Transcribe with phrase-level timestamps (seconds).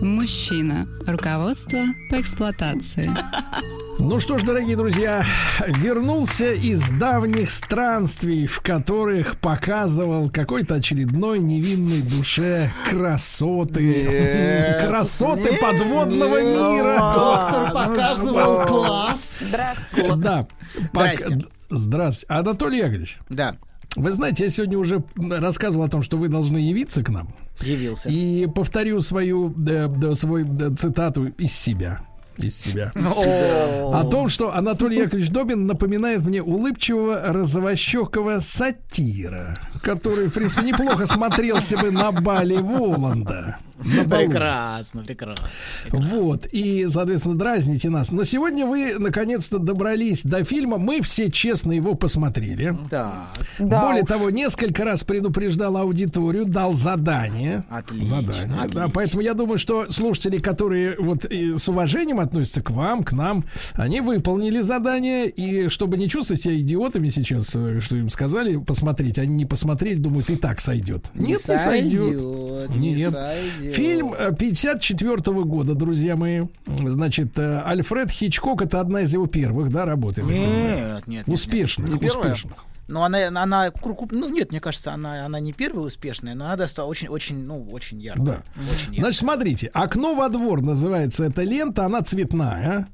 [0.00, 0.86] Мужчина.
[1.06, 3.10] Руководство по эксплуатации.
[3.98, 5.22] Ну что ж, дорогие друзья,
[5.66, 14.78] вернулся из давних странствий, в которых показывал какой-то очередной невинной душе красоты.
[14.86, 17.12] красоты подводного мира.
[17.14, 19.54] Доктор показывал класс.
[20.16, 20.46] Да.
[20.92, 21.44] Здрасте.
[21.68, 22.34] Здравствуйте.
[22.34, 23.56] Анатолий Яковлевич, Да,
[23.96, 27.34] вы знаете, я сегодня уже рассказывал о том, что вы должны явиться к нам.
[27.60, 28.08] явился.
[28.08, 32.00] И повторю свою, э, да, свой да, цитату из себя.
[32.38, 32.92] Из себя.
[32.94, 41.06] О том, что Анатолий Яковлевич Добин напоминает мне улыбчивого розовощекого сатира, который, в принципе, неплохо
[41.06, 43.58] смотрелся бы на бале Воланда.
[43.82, 44.26] На балу.
[44.26, 45.46] Прекрасно, прекрасно.
[45.90, 48.10] Вот, и, соответственно, дразните нас.
[48.10, 50.76] Но сегодня вы, наконец-то, добрались до фильма.
[50.76, 52.76] Мы все честно его посмотрели.
[52.90, 53.28] Так,
[53.58, 57.64] Более того, несколько раз предупреждал аудиторию, дал задание.
[57.70, 58.62] Отлично, Задание, да.
[58.64, 58.90] отлично.
[58.90, 63.44] Поэтому я думаю, что слушатели, которые вот с уважением относятся к вам, к нам,
[63.74, 65.28] они выполнили задание.
[65.30, 69.69] И чтобы не чувствовать себя идиотами сейчас, э, что им сказали посмотреть, они не посмотрели,
[70.00, 71.06] думают, и так сойдет.
[71.14, 72.20] Нет, не сойдет.
[72.76, 73.12] не Нет.
[73.12, 73.74] сойдет.
[73.74, 76.42] Фильм 54 года, друзья мои.
[76.66, 80.18] Значит, э, Альфред Хичкок это одна из его первых, да, работ.
[80.18, 80.50] я так понимаю?
[80.50, 81.34] Нет, нет, нет.
[81.34, 82.32] Успешных, Не первая?
[82.32, 82.64] успешных.
[82.90, 83.72] Ну, она, она,
[84.10, 87.68] ну, нет, мне кажется, она, она не первая успешная, но она достаточно очень, очень, ну,
[87.70, 88.24] очень яркая.
[88.26, 88.42] Да.
[88.56, 89.00] Очень яркая.
[89.00, 92.88] Значит, смотрите, окно во двор называется эта лента, она цветная.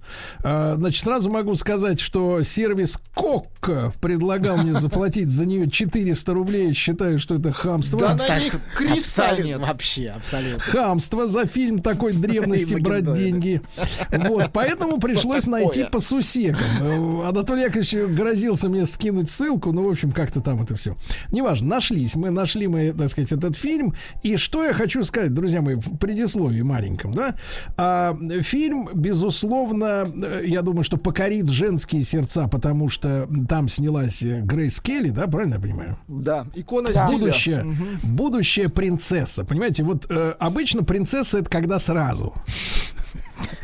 [0.45, 6.75] А, Значит, сразу могу сказать, что сервис Кокка предлагал мне заплатить за нее 400 рублей.
[6.75, 7.99] Считаю, что это хамство.
[7.99, 9.61] Да на них креста нет.
[9.61, 10.61] Вообще, абсолютно.
[10.61, 13.63] Хамство за фильм такой древности брать деньги.
[14.11, 16.67] Вот, поэтому пришлось найти по сусекам.
[16.81, 20.97] Э, Анатолий Яковлевич грозился мне скинуть ссылку, ну, в общем, как-то там это все.
[21.33, 22.17] Неважно, нашлись.
[22.17, 23.95] Мы нашли мы, так сказать, этот фильм.
[24.23, 27.35] И что я хочу сказать, друзья мои, в предисловии маленьком, да?
[27.77, 34.41] А, фильм, безусловно, э, я думаю, что покорит женские сердца, потому что там снялась э,
[34.41, 35.99] Грейс Келли, да, правильно я понимаю?
[36.09, 37.07] Да, икона стиля.
[37.09, 37.67] будущая,
[38.03, 39.45] будущая принцесса.
[39.45, 42.35] Понимаете, вот э, обычно принцесса это когда сразу.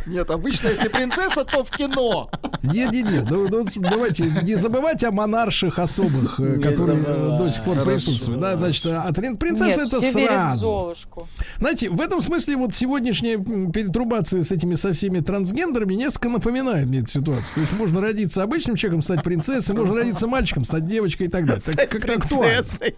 [0.06, 2.30] Нет, обычно, если принцесса, то в кино.
[2.62, 7.38] Не-не-не, ну, ну, давайте не забывать о монарших особых, э, Не которые э, забывай.
[7.38, 8.40] до сих пор Хорошо, присутствуют.
[8.40, 10.60] Да, значит, а трин- принцесса Нет, это все верят в сразу.
[10.62, 11.28] Золушку.
[11.58, 17.00] Знаете, в этом смысле вот сегодняшняя перетрубация с этими со всеми трансгендерами несколько напоминает мне
[17.00, 17.54] эту ситуацию.
[17.54, 21.46] То есть можно родиться обычным человеком, стать принцессой, можно родиться мальчиком, стать девочкой и так
[21.46, 21.62] далее.
[21.62, 22.62] Так, как-то актуально.
[22.62, 22.94] Принцессой.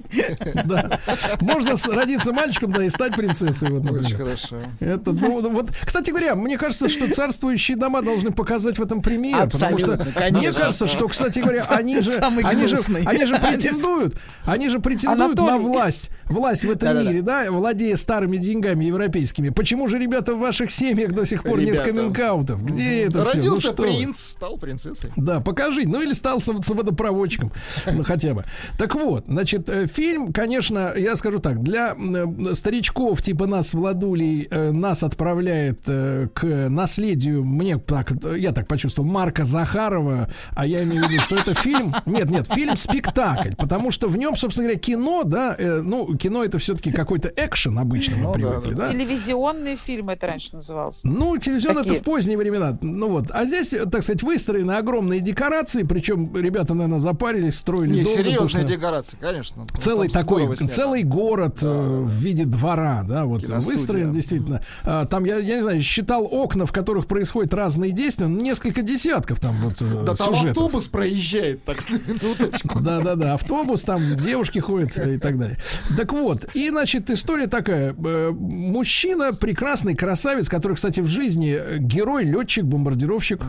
[0.64, 0.98] Да.
[1.40, 3.70] Можно родиться мальчиком, да, и стать принцессой.
[3.70, 4.56] Вот, Очень хорошо.
[4.80, 9.02] Это, ну, ну, вот, кстати говоря, мне кажется, что царствующие дома должны показать в этом
[9.02, 10.60] пример, потому что Абсолютно, мне конечно.
[10.60, 15.58] кажется, что, кстати говоря, они же, они же, они же претендуют, они же претендуют на
[15.58, 17.10] власть, власть в этом Да-да-да.
[17.10, 19.50] мире, да, владея старыми деньгами европейскими.
[19.50, 21.90] Почему же, ребята, в ваших семьях до сих пор Ребята.
[21.92, 23.38] нет каминг Где это все?
[23.38, 23.88] Ну, Родился что вы?
[23.88, 25.10] принц, стал принцессой.
[25.16, 25.82] Да, покажи.
[25.86, 27.52] Ну или стал водопроводчиком.
[27.92, 28.44] Ну хотя бы.
[28.78, 34.48] Так вот, значит, э, фильм, конечно, я скажу так, для э, старичков типа нас, Владулей,
[34.50, 40.82] э, нас отправляет к наследию, мне так, э, я так почувствовал, Марка Захарова, а я
[40.82, 44.80] имею в виду, что это фильм, нет, нет, фильм-спектакль, потому что в нем, собственно говоря,
[44.80, 48.86] кино, да, э, ну, кино это все-таки какой-то экшен обычно мы Ну да, привыкли, да.
[48.86, 48.92] да?
[48.92, 51.06] Телевизионный фильм это раньше назывался.
[51.06, 51.94] Ну, телевизион Такие.
[51.94, 52.78] это в поздние времена.
[52.80, 53.30] Ну вот.
[53.30, 55.82] А здесь, э, так сказать, выстроены огромные декорации.
[55.82, 59.66] Причем ребята, наверное, запарились, строили Не, долго, серьезные что декорации, конечно.
[59.78, 64.62] Целый Там такой, целый город э, в виде двора, да, вот выстроен действительно.
[64.82, 68.82] А, там, я, я не знаю, считал окна, в которых происходят разные действия, ну, несколько
[68.82, 70.48] десятков там вот э, Да там сюжетов.
[70.50, 72.80] автобус проезжает так на минуточку.
[72.80, 75.56] Да, да, да, автобус, там девушки ходят и так далее.
[75.96, 77.94] Так вот, и, значит, история такая.
[78.04, 83.40] Э, Мужчина, прекрасный красавец, который, кстати, в жизни э, герой, летчик, бомбардировщик.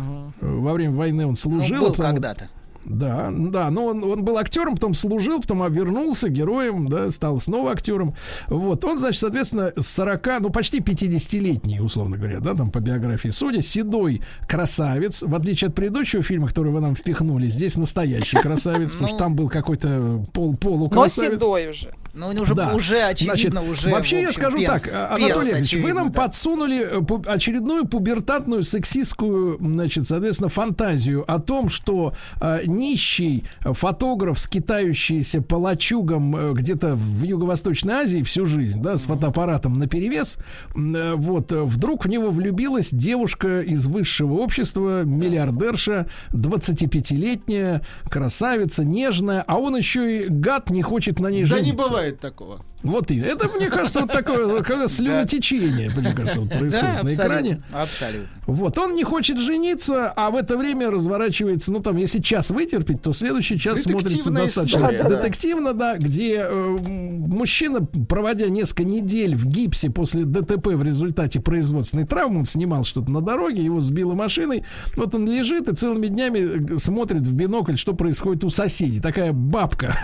[0.41, 1.79] Во время войны он Ну, служил.
[1.79, 2.49] был а потом- когда-то.
[2.85, 7.71] Да, да, но он, он был актером, потом служил, потом вернулся героем, да, стал снова
[7.71, 8.15] актером.
[8.47, 13.29] Вот, он, значит, соответственно, с 40, ну, почти 50-летний, условно говоря, да, там по биографии
[13.29, 18.91] судя, седой красавец, в отличие от предыдущего фильма, который вы нам впихнули, здесь настоящий красавец,
[18.91, 21.33] потому что там был какой-то пол Но полукрасавец.
[21.33, 21.93] седой уже.
[22.15, 22.73] Ну, уже, Да.
[22.73, 23.89] уже очевидно, Значит, уже.
[23.89, 26.21] Вообще в я общем, скажу перс- так, а, Анатолий Яковлевич, вы нам да.
[26.23, 35.41] подсунули э, очередную пубертатную сексистскую, значит, соответственно, фантазию о том, что э, нищий фотограф, скитающийся
[35.41, 40.37] по лачугам э, где-то в Юго-Восточной Азии всю жизнь, да, с фотоаппаратом наперевес,
[40.75, 49.43] э, вот, э, вдруг в него влюбилась девушка из высшего общества, миллиардерша, 25-летняя, красавица, нежная,
[49.47, 51.71] а он еще и гад не хочет на ней Да жениться.
[51.71, 52.61] не бывает такого.
[52.83, 57.13] Вот и это, мне кажется, вот такое когда слюнотечение, мне кажется, вот происходит Да, на
[57.13, 57.63] экране.
[57.71, 58.27] Абсолютно.
[58.45, 63.01] Вот, он не хочет жениться, а в это время разворачивается, ну там, если час вытерпеть,
[63.01, 69.47] то следующий час смотрится достаточно история, детективно, да, где э, мужчина, проводя несколько недель в
[69.47, 74.63] гипсе после ДТП в результате производственной травмы, он снимал что-то на дороге, его сбило машиной,
[74.95, 78.99] вот он лежит и целыми днями э, смотрит в бинокль, что происходит у соседей.
[78.99, 79.97] Такая бабка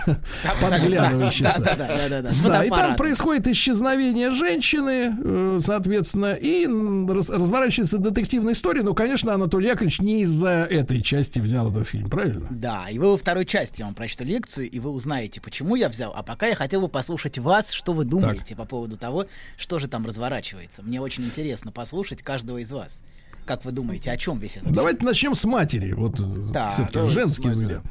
[0.60, 1.62] подглядывающаяся.
[1.62, 2.30] Да, да, да, да, да.
[2.42, 6.66] Да, и там происходит исчезновение женщины, э, соответственно, и
[7.12, 8.82] раз- разворачивается детективная история.
[8.82, 12.46] Но, конечно, Анатолий Яковлевич не из-за этой части взял этот фильм, правильно?
[12.50, 15.88] Да, и вы во второй части я вам прочту лекцию, и вы узнаете, почему я
[15.88, 16.12] взял.
[16.14, 19.26] А пока я хотел бы послушать вас, что вы думаете по поводу того,
[19.56, 20.82] что же там разворачивается.
[20.82, 23.00] Мне очень интересно послушать каждого из вас.
[23.44, 25.92] Как вы думаете, о чем весь этот Давайте начнем с матери.
[25.92, 26.16] Вот
[26.52, 27.82] Так, все-таки давайте с женский взгляд.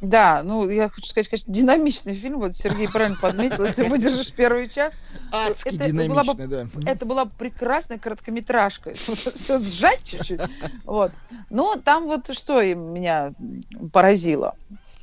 [0.00, 2.40] Да, ну я хочу сказать, конечно, динамичный фильм.
[2.40, 4.94] Вот Сергей правильно подметил, если выдержишь первый час.
[5.30, 6.90] Адски Это была бы- динамичный, да.
[6.90, 8.94] Это была прекрасная короткометражка.
[9.34, 10.40] Все сжать чуть-чуть.
[10.84, 11.12] Вот.
[11.50, 13.34] Но там вот что меня
[13.92, 14.54] поразило.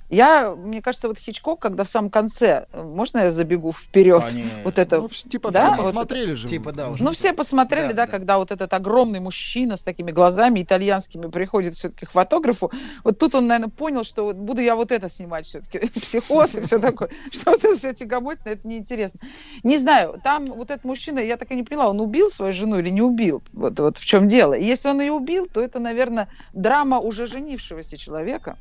[0.09, 4.23] Я, мне кажется, вот Хичкок, когда в самом конце, можно я забегу вперед?
[4.23, 4.51] Конечно.
[4.63, 6.47] Вот это Ну, типа Да, все вот посмотрели же.
[6.47, 7.03] Типа, да, уже.
[7.03, 8.11] Ну, все посмотрели, Да, да, да.
[8.11, 12.71] когда вот этот огромный мужчина с такими глазами итальянскими приходит все-таки к фотографу.
[13.03, 15.79] Вот тут он, наверное, понял, что вот буду я вот это снимать все-таки.
[15.99, 17.09] Психоз и все такое.
[17.31, 19.19] Что вот это все тягомотно, это неинтересно.
[19.63, 22.79] Не знаю, там вот этот мужчина, я так и не поняла, он убил свою жену
[22.79, 23.43] или не убил?
[23.51, 24.53] Вот, вот в чем дело.
[24.53, 28.57] Если он ее убил, то это, наверное, драма уже женившегося человека.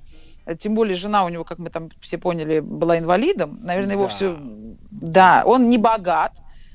[0.46, 3.58] Э, Тем более жена у него, как мы там все поняли, была инвалидом.
[3.62, 4.08] Наверное, его Да.
[4.08, 4.36] все...
[4.90, 6.32] Да, он не богат.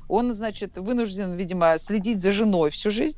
[0.07, 3.17] Он, значит, вынужден, видимо, следить за женой всю жизнь.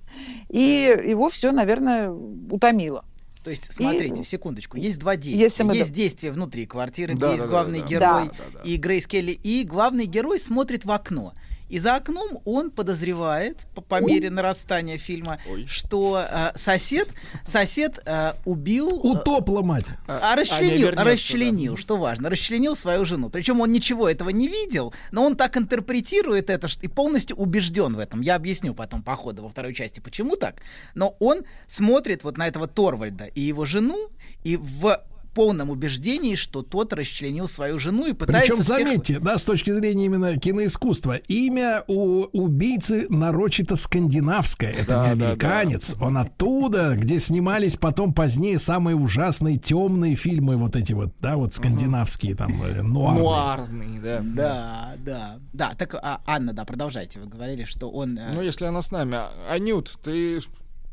[0.49, 3.03] И его все, наверное, утомило.
[3.43, 5.43] То есть, смотрите, секундочку, есть два действия.
[5.43, 7.87] Если мы есть действие внутри квартиры, Да, где есть да, да, главный да.
[7.87, 8.69] герой Да, да, да.
[8.69, 11.33] и Грейс Келли, и главный герой смотрит в окно.
[11.73, 15.65] И за окном он подозревает, по, по мере нарастания фильма, Ой.
[15.65, 17.09] что э, сосед,
[17.43, 18.89] сосед э, убил...
[18.89, 19.87] э, Утопла мать.
[20.05, 23.31] а не расчленил, вернется, расчленил, что важно, расчленил свою жену.
[23.31, 27.99] Причем он ничего этого не видел, но он так интерпретирует это и полностью убежден в
[27.99, 28.21] этом.
[28.21, 30.61] Я объясню потом по ходу во второй части, почему так.
[30.93, 34.11] Но он смотрит вот на этого Торвальда и его жену,
[34.43, 35.01] и в
[35.33, 39.71] полном убеждении, что тот расчленил свою жену и пытается Причем, всех- заметьте, да, с точки
[39.71, 44.71] зрения именно киноискусства, имя у убийцы нарочито скандинавское.
[44.71, 45.95] Это Да, не да, американец.
[45.99, 51.53] Он оттуда, где снимались потом позднее самые ужасные темные фильмы, вот эти вот, да, вот
[51.53, 53.23] скандинавские там, э, нуарные.
[53.23, 54.19] Нуарный, да.
[54.23, 55.73] Да, да, да.
[55.77, 57.19] Так, а, Анна, да, продолжайте.
[57.19, 59.17] Вы говорили, что он э, Ну, если она с нами.
[59.49, 60.41] Анют, ты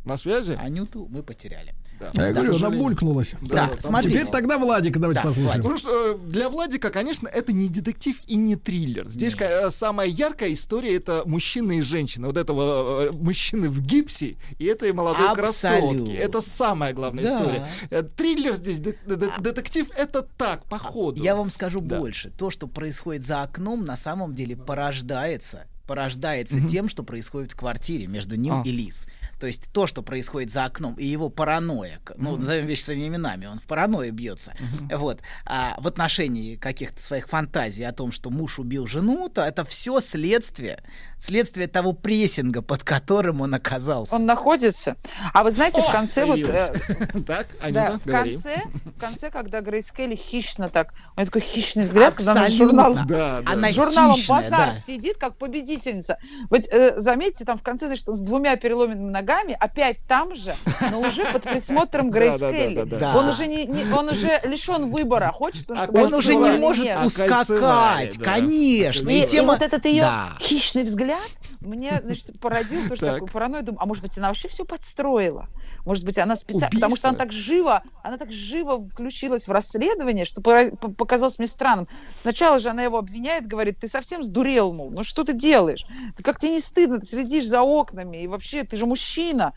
[0.04, 0.52] на связи?
[0.60, 1.74] Анюту мы потеряли.
[2.00, 2.10] Да.
[2.16, 3.34] А я говорю, она булькнулась.
[3.42, 4.18] Да, там смотрите.
[4.18, 5.56] Теперь тогда Владика давайте Да, послушаем.
[5.58, 9.08] Потому что э, для Владика, конечно, это не детектив и не триллер.
[9.08, 12.26] Здесь э, самая яркая история это мужчина и женщина.
[12.28, 15.88] Вот этого э, мужчины в гипсе и этой молодой Абсолютно.
[15.98, 16.16] красотки.
[16.16, 17.36] Это самая главная Да.
[17.38, 18.02] история.
[18.16, 21.22] Триллер здесь, де- де- де- детектив это так, по ходу.
[21.22, 21.98] Я вам скажу Да.
[21.98, 22.30] больше.
[22.30, 28.06] То, что происходит за окном, на самом деле порождается порождается тем, что происходит в квартире
[28.06, 28.62] между ним А.
[28.64, 29.06] и Лиз.
[29.40, 33.46] То есть то, что происходит за окном, и его паранойя, ну, назовем вещи своими именами,
[33.46, 34.54] он в паранойи бьется,
[34.90, 39.64] вот, а в отношении каких-то своих фантазий о том, что муж убил жену, то это
[39.64, 40.82] все следствие,
[41.20, 44.14] следствие того прессинга, под которым он оказался.
[44.14, 44.96] Он находится.
[45.34, 46.38] А вы знаете, в конце вот...
[46.38, 46.74] э,
[47.26, 48.32] Так, Да, Анюта, в говори.
[48.34, 48.62] конце,
[48.96, 52.44] в конце, когда Грейс Келли хищно так, у нее такой хищный взгляд, когда она с
[52.44, 52.66] Абсолютно.
[52.84, 53.52] журналом, Да, да.
[53.52, 54.72] Она журналом хищная, «Базар» да.
[54.74, 56.18] сидит, как победительница.
[56.48, 60.54] Вот э, заметьте, там в конце, значит, он с двумя переломенными ногами, опять там же,
[60.90, 62.74] но уже под присмотром Грейс Да, да, да, Келли.
[62.76, 62.98] да, да.
[62.98, 63.16] Да.
[63.18, 66.86] Он уже не, он уже лишен выбора, хочет он, А чтобы Он уже не может.
[66.88, 68.24] Окольцевали, ускакать, да.
[68.24, 69.08] конечно.
[69.10, 69.52] И, тема...
[69.54, 70.28] вот этот ее Да.
[70.40, 71.09] хищный взгляд
[71.60, 73.14] мне, значит, породил тоже Так.
[73.14, 73.64] такую паранойю.
[73.64, 75.48] Думаю, а может быть, она вообще все подстроила?
[75.84, 76.74] Может быть, она специально...
[76.74, 77.10] Потому что Убийство?
[77.10, 81.88] она так живо, она так живо включилась в расследование, что показалось мне странным.
[82.16, 85.84] Сначала же она его обвиняет, говорит, ты совсем сдурел, мол, ну что ты делаешь?
[86.16, 89.52] Ты как тебе не стыдно, ты следишь за окнами, и вообще, ты же мужчина.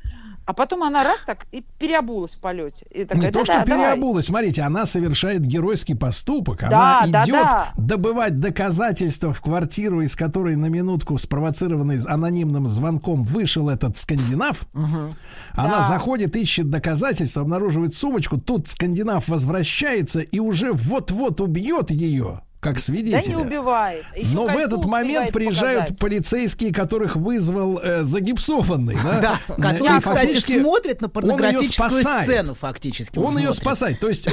[0.46, 2.86] А потом она раз так и переобулась в полете.
[2.92, 3.92] И такая, Не то, «Да-да, что давай».
[3.96, 4.26] переобулась.
[4.26, 6.60] Смотрите, она совершает геройский поступок.
[6.60, 7.68] Да, она да, идет да.
[7.78, 14.66] добывать доказательства в квартиру, из которой на минутку спровоцированный анонимным звонком вышел этот скандинав.
[14.74, 15.82] Она Да.
[15.84, 18.38] заходит, ищет доказательства, обнаруживает сумочку.
[18.40, 23.38] Тут скандинав возвращается и уже вот-вот убьет ее, как Да не свидетеля.
[23.38, 24.06] убивает.
[24.16, 26.00] Еще Но в этот момент приезжают показать.
[26.00, 28.96] полицейские, которых вызвал э, загипсованный.
[29.04, 33.20] Да, Да, И который, кстати, фактически смотрит на порнографическую сцену фактически.
[33.20, 34.00] Он ее спасает.
[34.00, 34.28] То есть,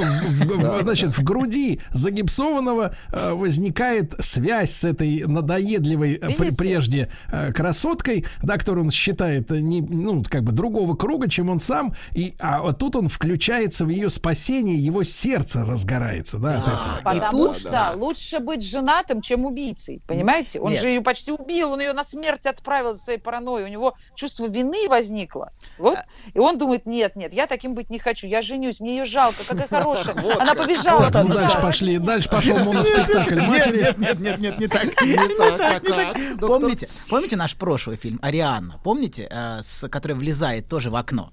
[0.81, 8.57] значит, в груди загипсованного э, возникает связь с этой надоедливой э, прежде э, красоткой, да,
[8.57, 11.93] которую он считает э, не, ну, как бы другого круга, чем он сам.
[12.13, 16.99] И, а тут он включается в ее спасение, его сердце разгорается, да, от этого.
[17.03, 20.01] Потому тут- что лучше быть женатым, чем убийцей.
[20.07, 20.59] Понимаете?
[20.59, 20.81] Он Нет.
[20.81, 23.65] же ее почти убил, он ее на смерть отправил за своей паранойей.
[23.65, 25.51] У него чувство вины возникло.
[25.77, 25.99] Вот.
[26.33, 28.27] И он думает: нет, нет, я таким быть не хочу.
[28.27, 30.15] Я женюсь, мне ее жалко, какая хорошая.
[30.39, 31.05] Она побежала.
[31.05, 31.41] Ну побежала.
[31.41, 33.39] дальше пошли, дальше пошел моноспектакль.
[33.39, 35.01] Нет, нет, нет, нет, не так.
[35.01, 36.37] Не так, а?
[36.39, 38.79] Помните, помните наш прошлый фильм Арианна?
[38.83, 41.31] Помните, э, с которой влезает тоже в окно?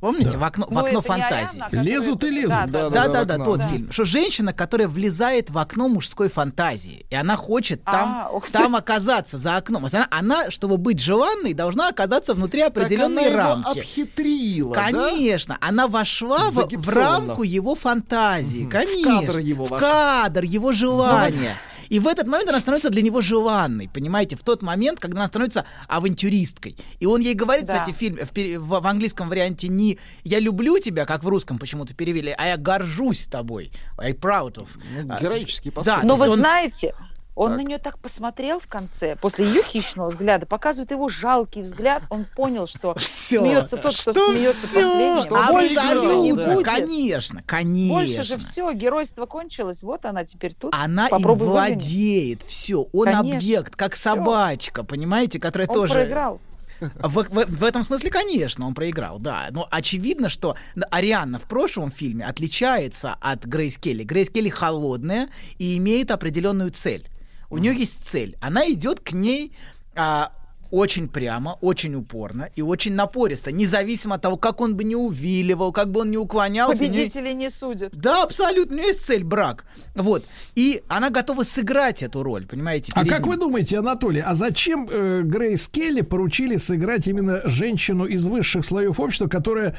[0.00, 1.62] Помните, в окно, в Ну, окно фантазии.
[1.62, 2.50] Ариана, Лезут и лезут.
[2.50, 3.68] Да, Да, да, Да, да, да, в да, тот Да.
[3.68, 3.90] фильм.
[3.90, 8.52] Что женщина, которая влезает в окно мужской фантазии, и она хочет там, А, ух ты.
[8.52, 9.86] там оказаться за окном.
[9.86, 13.78] Она, она, чтобы быть желанной, должна оказаться внутри Так она определенной его рамки.
[13.78, 14.90] обхитрила, да?
[14.90, 18.66] Конечно, она вошла в, в рамку его фантазии.
[18.66, 19.20] В конечно.
[19.20, 21.56] кадр его В кадр его желания.
[21.88, 25.26] И в этот момент она становится для него желанной, понимаете, в тот момент, когда она
[25.28, 26.76] становится авантюристкой.
[27.00, 27.74] И он ей говорит, Да.
[27.80, 31.58] кстати, в, фильме, в, в- в английском варианте не «я люблю тебя», как в русском
[31.58, 34.68] почему-то перевели, а «я горжусь тобой», «I proud of».
[35.02, 36.00] Ну, А, героический да, поступок.
[36.02, 36.94] то Но вы он- знаете,
[37.34, 37.58] он Так.
[37.58, 42.24] на нее так посмотрел в конце, после ее хищного взгляда, показывает его жалкий взгляд, он
[42.24, 43.40] понял, что Всё.
[43.40, 44.82] смеется тот, кто Что смеется всё?
[44.90, 45.22] последним.
[45.22, 46.54] Что а больше же не да.
[46.54, 46.64] будет.
[46.64, 47.94] Конечно, конечно.
[47.94, 50.74] Больше же все, геройство кончилось, вот она теперь тут.
[50.74, 51.68] Она им Попробуй выгони.
[51.74, 55.94] владеет, все, он Конечно, объект, как собачка, понимаете, которая Он тоже...
[55.94, 56.40] проиграл.
[56.80, 59.46] В, в- в этом смысле, конечно, он проиграл, да.
[59.50, 60.56] Но очевидно, что
[60.90, 64.02] Арианна в прошлом фильме отличается от Грейс Келли.
[64.02, 67.08] Грейс Келли холодная и имеет определенную цель.
[67.54, 68.36] У нее есть цель.
[68.40, 69.52] Она идет к ней
[69.94, 70.32] а,
[70.74, 75.72] очень прямо, очень упорно и очень напористо, независимо от того, как он бы не увиливал,
[75.72, 76.80] как бы он не уклонялся.
[76.80, 77.94] Победители не судят.
[77.94, 78.74] Да, абсолютно.
[78.74, 79.66] У нее есть цель брак.
[79.94, 80.24] Вот.
[80.56, 82.92] И она готова сыграть эту роль, понимаете?
[82.96, 83.28] А как ним.
[83.28, 88.98] вы думаете, Анатолий, а зачем э, Грейс Келли поручили сыграть именно женщину из высших слоев
[88.98, 89.76] общества, которая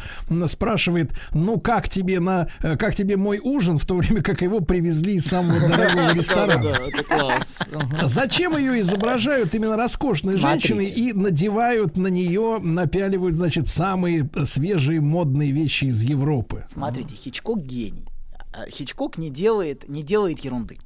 [0.47, 4.61] спрашивает, ну как тебе на, э, как тебе мой ужин, в то время как его
[4.61, 6.63] привезли из самого дорогого ресторана?
[6.63, 7.59] Да-да-да, это класс.
[8.03, 10.84] Зачем ее изображают именно роскошной Смотрите.
[10.87, 16.65] Женщиной и надевают на нее, напяливают, значит, самые свежие модные вещи из Европы?
[16.67, 18.05] Смотрите, Хичкок гений.
[18.53, 20.79] А, Хичкок не делает, не делает ерунды.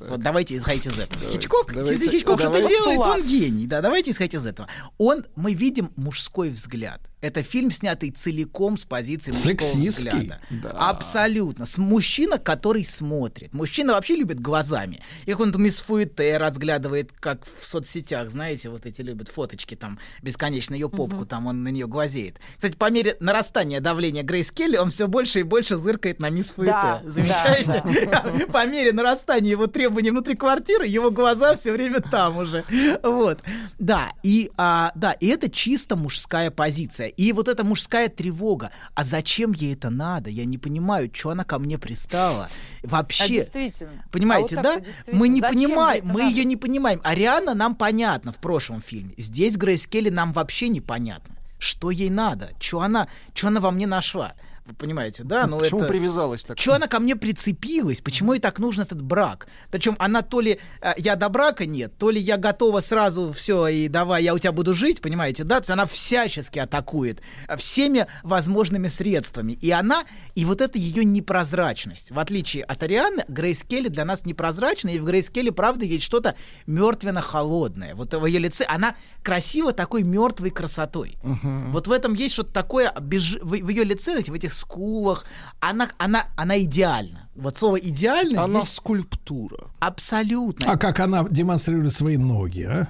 [0.00, 1.20] Вот давайте исходить из этого.
[1.20, 2.68] Давайте, Хичкок, давайте, если Хичкок что-то давайте.
[2.76, 3.20] делает, Постулат.
[3.20, 3.66] он гений.
[3.66, 4.68] Да, давайте исходить из этого.
[4.98, 7.00] Он, мы видим мужской взгляд.
[7.24, 10.10] Это фильм, снятый целиком с позиции мужского Сексистский.
[10.10, 10.40] взгляда.
[10.50, 10.70] Да.
[10.72, 11.64] Абсолютно.
[11.64, 13.54] С мужчина, который смотрит.
[13.54, 15.00] Мужчина вообще любит глазами.
[15.24, 19.74] И как он там мисс Фуэте разглядывает, как в соцсетях, знаете, вот эти любят фоточки
[19.74, 22.40] там, бесконечно ее попку, там он на нее глазеет.
[22.56, 26.52] Кстати, по мере нарастания давления Грейс Келли, он все больше и больше зыркает на мисс
[26.52, 26.72] Фуэте.
[26.72, 28.46] Да, Замечаете?
[28.52, 32.64] По мере нарастания его требований внутри квартиры, его глаза все время там уже.
[33.02, 33.40] Вот.
[33.78, 37.13] Да, и, а, да, и это чисто мужская позиция.
[37.16, 38.70] И вот эта мужская тревога.
[38.94, 40.30] А зачем ей это надо?
[40.30, 42.48] Я не понимаю, что она ко мне пристала.
[42.82, 43.28] А Вообще.
[43.28, 44.04] действительно.
[44.10, 45.12] Понимаете, А вот да?
[45.12, 46.34] Мы не Зачем понимаем, мы надо?
[46.34, 47.00] ее не понимаем.
[47.04, 49.14] Ариана нам понятно в прошлом фильме.
[49.16, 51.34] Здесь Грейс Келли нам вообще непонятно.
[51.58, 52.50] Что ей надо?
[52.60, 54.34] Что она, что она во мне нашла?
[54.66, 55.46] Вы понимаете, да?
[55.46, 55.88] Ну, Почему это...
[55.88, 56.56] привязалась так?
[56.56, 58.00] Чего она ко мне прицепилась?
[58.00, 59.46] Почему ей так нужен этот брак?
[59.70, 63.66] Причем она то ли э, я до брака нет, то ли я готова сразу все
[63.68, 65.56] и давай я у тебя буду жить, понимаете, да?
[65.56, 69.52] То есть она всячески атакует э, всеми возможными средствами.
[69.52, 70.04] И она,
[70.34, 72.10] и вот это ее непрозрачность.
[72.10, 76.04] В отличие от Арианы, Грейс Келли для нас непрозрачна, и в Грейс Келли, правда, есть
[76.04, 77.94] что-то мертвенно-холодное.
[77.94, 81.18] Вот в ее лице она красива такой мертвой красотой.
[81.22, 85.24] Вот в этом есть что-то такое, в ее лице, знаете, в этих скулах,
[85.60, 87.28] она, она, она идеальна.
[87.36, 89.66] Вот слово идеально Она здесь скульптура.
[89.80, 90.70] абсолютно.
[90.70, 92.86] А как она демонстрирует свои ноги, а?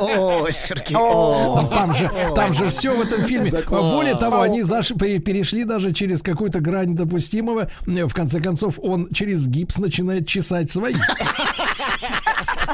[0.00, 1.68] О, Сергей, Ну.
[1.72, 3.52] Там же, там же все в этом фильме.
[3.68, 7.70] Более того, они перешли даже через какую-то грань допустимого.
[7.86, 10.94] В конце концов, он через гипс начинает чесать свои.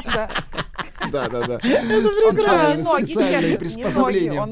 [0.05, 0.29] Да.
[1.11, 1.59] Да, да, да.
[1.63, 4.47] Он Специальные, приспособления.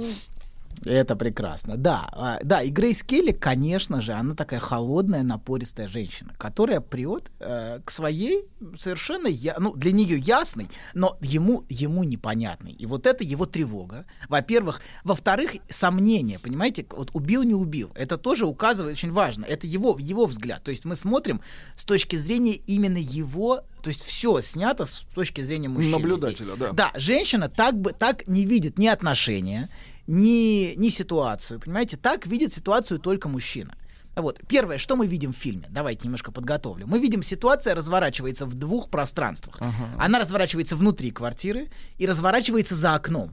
[0.86, 1.78] Это прекрасно.
[1.78, 7.32] Да, а, да, и Грейс Келли, конечно же, она такая холодная, напористая женщина, которая прет
[7.40, 8.46] э, к своей
[8.78, 12.72] совершенно, я, ну, для нее ясной, но ему, ему непонятной.
[12.72, 14.82] И вот это его тревога, во-первых.
[15.04, 17.92] Во-вторых, сомнения, понимаете, вот убил, не убил.
[17.96, 19.46] Это тоже указывает очень важно.
[19.46, 20.64] Это его, его взгляд.
[20.64, 21.42] То есть мы смотрим
[21.76, 25.92] с точки зрения именно его то есть все снято с точки зрения мужчины.
[25.92, 26.58] Наблюдателя, здесь.
[26.58, 26.72] да.
[26.72, 29.70] Да, женщина так бы так не видит ни отношения,
[30.08, 31.98] ни, ни ситуацию, понимаете?
[31.98, 33.76] Так видит ситуацию только мужчина.
[34.16, 34.40] Вот.
[34.48, 36.88] Первое, что мы видим в фильме, давайте немножко подготовлю.
[36.88, 39.58] Мы видим, ситуация разворачивается в двух пространствах.
[39.60, 39.90] Ага.
[40.00, 43.32] Она разворачивается внутри квартиры и разворачивается за окном.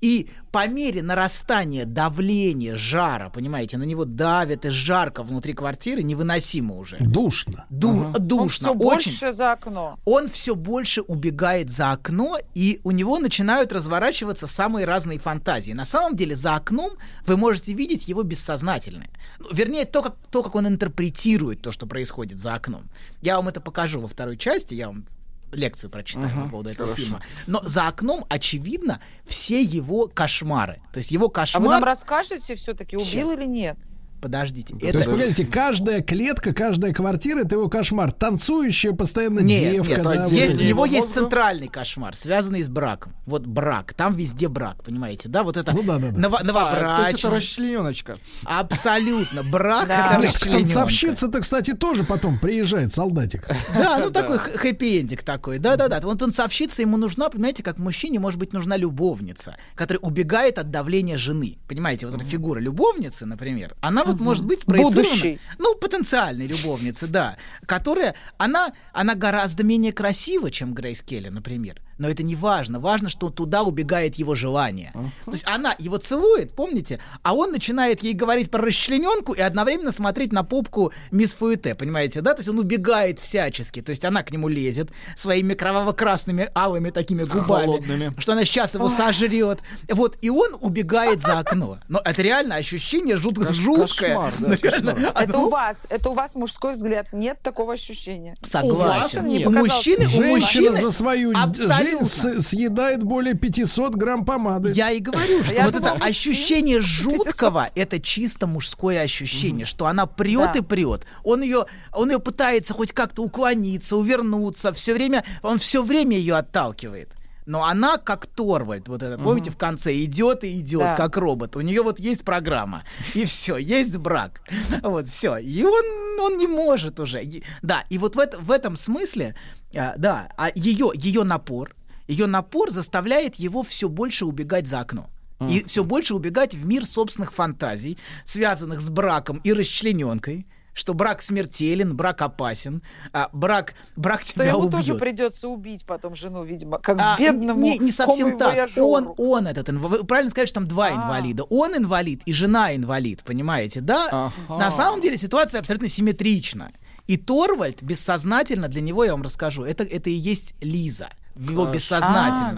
[0.00, 6.76] И по мере нарастания давления, жара, понимаете, на него давит и жарко внутри квартиры, невыносимо
[6.76, 6.96] уже.
[6.98, 7.66] Душно.
[7.70, 9.10] Ду- Он Душно, все очень.
[9.12, 9.98] больше за окно.
[10.04, 15.72] Он все больше убегает за окно, и у него начинают разворачиваться самые разные фантазии.
[15.72, 16.92] На самом деле, за окном
[17.26, 19.10] вы можете видеть его бессознательное.
[19.38, 22.88] Ну, вернее, то как, то, как он интерпретирует то, что происходит за окном.
[23.20, 25.04] Я вам это покажу во второй части, я вам
[25.52, 27.02] лекцию прочитаю Ага, по поводу этого хорошо.
[27.02, 27.22] фильма.
[27.46, 30.80] Но за окном, очевидно, все его кошмары.
[30.92, 33.38] То есть его А вы нам расскажете все-таки, убил Щас.
[33.38, 33.78] или нет?
[34.20, 34.74] Подождите.
[34.76, 35.10] То есть, это...
[35.10, 38.12] погодите, каждая клетка, каждая квартира это его кошмар.
[38.12, 39.90] Танцующая постоянно Нет, девка.
[39.94, 43.14] нет, да, это вот есть, у него есть центральный кошмар, связанный с браком.
[43.26, 45.42] Вот брак, там везде брак, понимаете, да?
[45.42, 46.18] Вот это Ну да, да, да.
[46.20, 47.30] ново- А, то есть это новобрачный.
[47.30, 48.18] расчлененочка.
[48.44, 49.42] Абсолютно.
[49.42, 50.12] Брак Да.
[50.14, 50.64] это Нет, расчленёнка.
[50.74, 53.46] танцовщица-то, кстати, тоже потом приезжает, солдатик.
[53.74, 55.58] Да, ну такой хэппи-эндик такой.
[55.58, 56.00] Да-да-да.
[56.06, 61.16] Он танцовщица, ему нужна, понимаете, как мужчине может быть нужна любовница, которая убегает от давления
[61.16, 61.58] жены.
[61.68, 65.02] Понимаете, вот эта фигура любовницы, например, она вот может быть спроецирована...
[65.02, 65.40] Будущей.
[65.58, 67.36] Ну, потенциальной любовницы, да.
[67.66, 71.80] Которая, она, она гораздо менее красива, чем Грейс Келли, например.
[72.00, 72.80] Но это не важно.
[72.80, 74.90] Важно, что туда убегает его желание.
[75.26, 76.98] То есть она его целует, помните?
[77.22, 82.22] А он начинает ей говорить про расчлененку и одновременно смотреть на попку мисс Фуэте, понимаете,
[82.22, 82.32] да?
[82.32, 83.82] То есть он убегает всячески.
[83.82, 87.66] То есть она к нему лезет своими кроваво-красными алыми такими губами.
[87.66, 88.14] Холодными.
[88.18, 89.58] Что она сейчас его сожрет.
[89.90, 91.80] Вот, и он убегает за окно.
[91.88, 94.14] Но это реально ощущение жут- Кош- жуткое.
[94.16, 95.12] кошмар, да, Ну, реально, кошмар.
[95.22, 97.12] Это оно- у вас, это у вас мужской взгляд.
[97.12, 98.36] Нет такого ощущения.
[98.42, 99.26] Согласен.
[99.26, 99.70] У показалось.
[99.70, 101.89] мужчины, у мужчины за свою абсолютно.
[101.90, 104.72] Жизнь с- съедает более 500 грамм помады.
[104.74, 109.86] Я и говорю, что Я вот думала, это ощущение жуткого, это чисто мужское ощущение, что
[109.86, 110.58] она прет Да.
[110.58, 111.04] и прет.
[111.24, 116.36] Он ее, он ее пытается хоть как-то уклониться, увернуться, все время, он все время ее
[116.36, 117.12] отталкивает.
[117.46, 120.94] Но она, как Торвальд, вот этот, помните, в конце идет и идет, Да.
[120.94, 121.56] как робот.
[121.56, 122.84] У нее вот есть программа.
[123.14, 124.42] И все, есть брак.
[124.82, 125.36] Вот, все.
[125.38, 125.82] И он,
[126.20, 127.24] он не может уже.
[127.62, 129.34] Да, и вот в, это- в этом смысле,
[129.74, 131.74] а, да, а ее, ее напор,
[132.10, 135.08] ее напор заставляет его все больше убегать за окно.
[135.48, 137.96] И все больше убегать в мир собственных фантазий,
[138.26, 142.82] связанных с браком и расчлененкой, что брак смертелен, брак опасен,
[143.14, 144.72] а брак, брак То тебя ему убьет.
[144.72, 148.70] тоже придется убить потом жену, видимо, как А, бедному не, не совсем так.
[148.76, 150.90] Он, он этот Вы правильно сказать, что там два А.
[150.94, 151.44] инвалида.
[151.44, 154.08] Он инвалид и жена инвалид, понимаете, да?
[154.10, 154.58] Ага.
[154.58, 156.70] На самом деле ситуация абсолютно симметрична.
[157.06, 161.66] И Торвальд бессознательно для него, я вам расскажу, это, это и есть Лиза в его
[161.66, 162.56] бессознательном.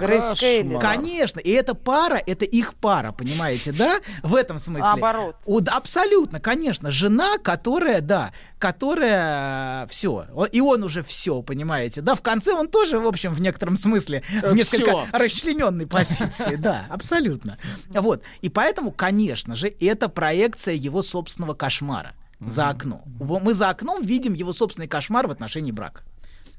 [0.77, 0.81] А.
[0.81, 4.01] Конечно, и эта пара, это их пара, понимаете, да?
[4.23, 4.83] В этом смысле.
[4.85, 5.37] Наоборот.
[5.45, 6.91] У- да, абсолютно, конечно.
[6.91, 10.25] Жена, которая, да, которая все.
[10.53, 12.15] И он уже все, понимаете, да?
[12.15, 15.07] В конце он тоже, в общем, в некотором смысле, в Э, несколько всё.
[15.13, 17.59] расчлененной позиции, да, абсолютно.
[17.91, 18.23] Вот.
[18.41, 23.03] И поэтому, конечно же, это проекция его собственного кошмара за окном.
[23.21, 26.03] Во- Мы за окном видим его собственный кошмар в отношении брака.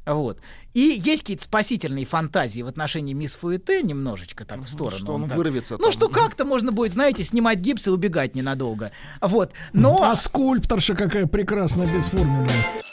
[0.05, 0.39] Вот.
[0.73, 4.97] И есть какие-то спасительные фантазии в отношении мисс Фуэте немножечко так в сторону.
[4.97, 5.37] что он так.
[5.37, 5.91] вырвется Ну, там.
[5.91, 8.91] что как-то можно будет, знаете, снимать гипс и убегать ненадолго.
[9.21, 9.51] Вот.
[9.71, 10.01] Но...
[10.03, 12.49] А скульпторша какая прекрасная, бесформенная.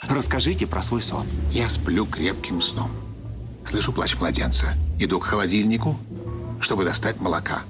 [0.09, 1.25] Расскажите про свой сон.
[1.51, 2.91] Я сплю крепким сном.
[3.65, 4.73] Слышу плач младенца.
[4.99, 5.97] Иду к холодильнику,
[6.59, 7.63] чтобы достать молока.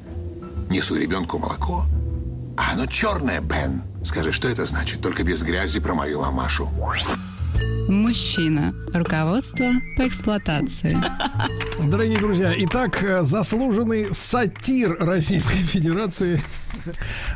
[0.69, 1.85] Несу ребенку молоко.
[2.57, 3.83] А оно черное, Бен.
[4.03, 5.01] Скажи, что это значит?
[5.01, 6.69] Только без грязи про мою мамашу.
[7.87, 8.73] Мужчина.
[8.93, 10.97] Руководство по эксплуатации.
[11.89, 16.39] Дорогие друзья, итак, э, заслуженный сатир Российской Федерации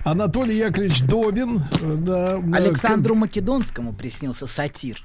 [0.03, 1.61] Анатолий Яковлевич Добин.
[1.81, 5.03] э, Да, э, Александру Македонскому приснился сатир.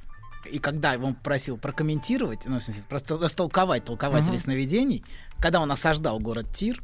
[0.50, 5.04] И когда он просил прокомментировать, ну, в смысле, просто растолковать толкователей сновидений,
[5.38, 6.82] когда он осаждал город Тир,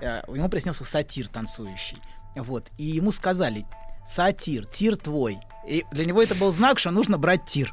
[0.00, 1.98] э, ему приснился сатир танцующий.
[2.36, 2.70] Вот.
[2.78, 3.64] И ему сказали,
[4.06, 5.38] сатир, тир твой.
[5.66, 7.72] И для него это был знак, что нужно брать тир.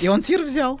[0.00, 0.80] И он тир взял.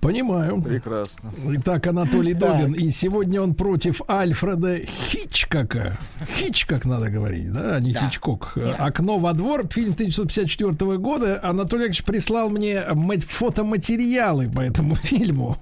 [0.00, 0.62] Понимаю.
[0.62, 1.30] Прекрасно.
[1.56, 2.72] Итак, Анатолий Добин.
[2.72, 5.98] И сегодня он против Альфреда Хичкока.
[6.26, 8.08] Хичкок надо говорить, да, а не Да.
[8.08, 8.56] Хичкок.
[8.78, 11.38] «Окно во двор», фильм 1954 года.
[11.42, 15.58] Анатолий Яковлевич прислал мне ма- фотоматериалы по этому фильму.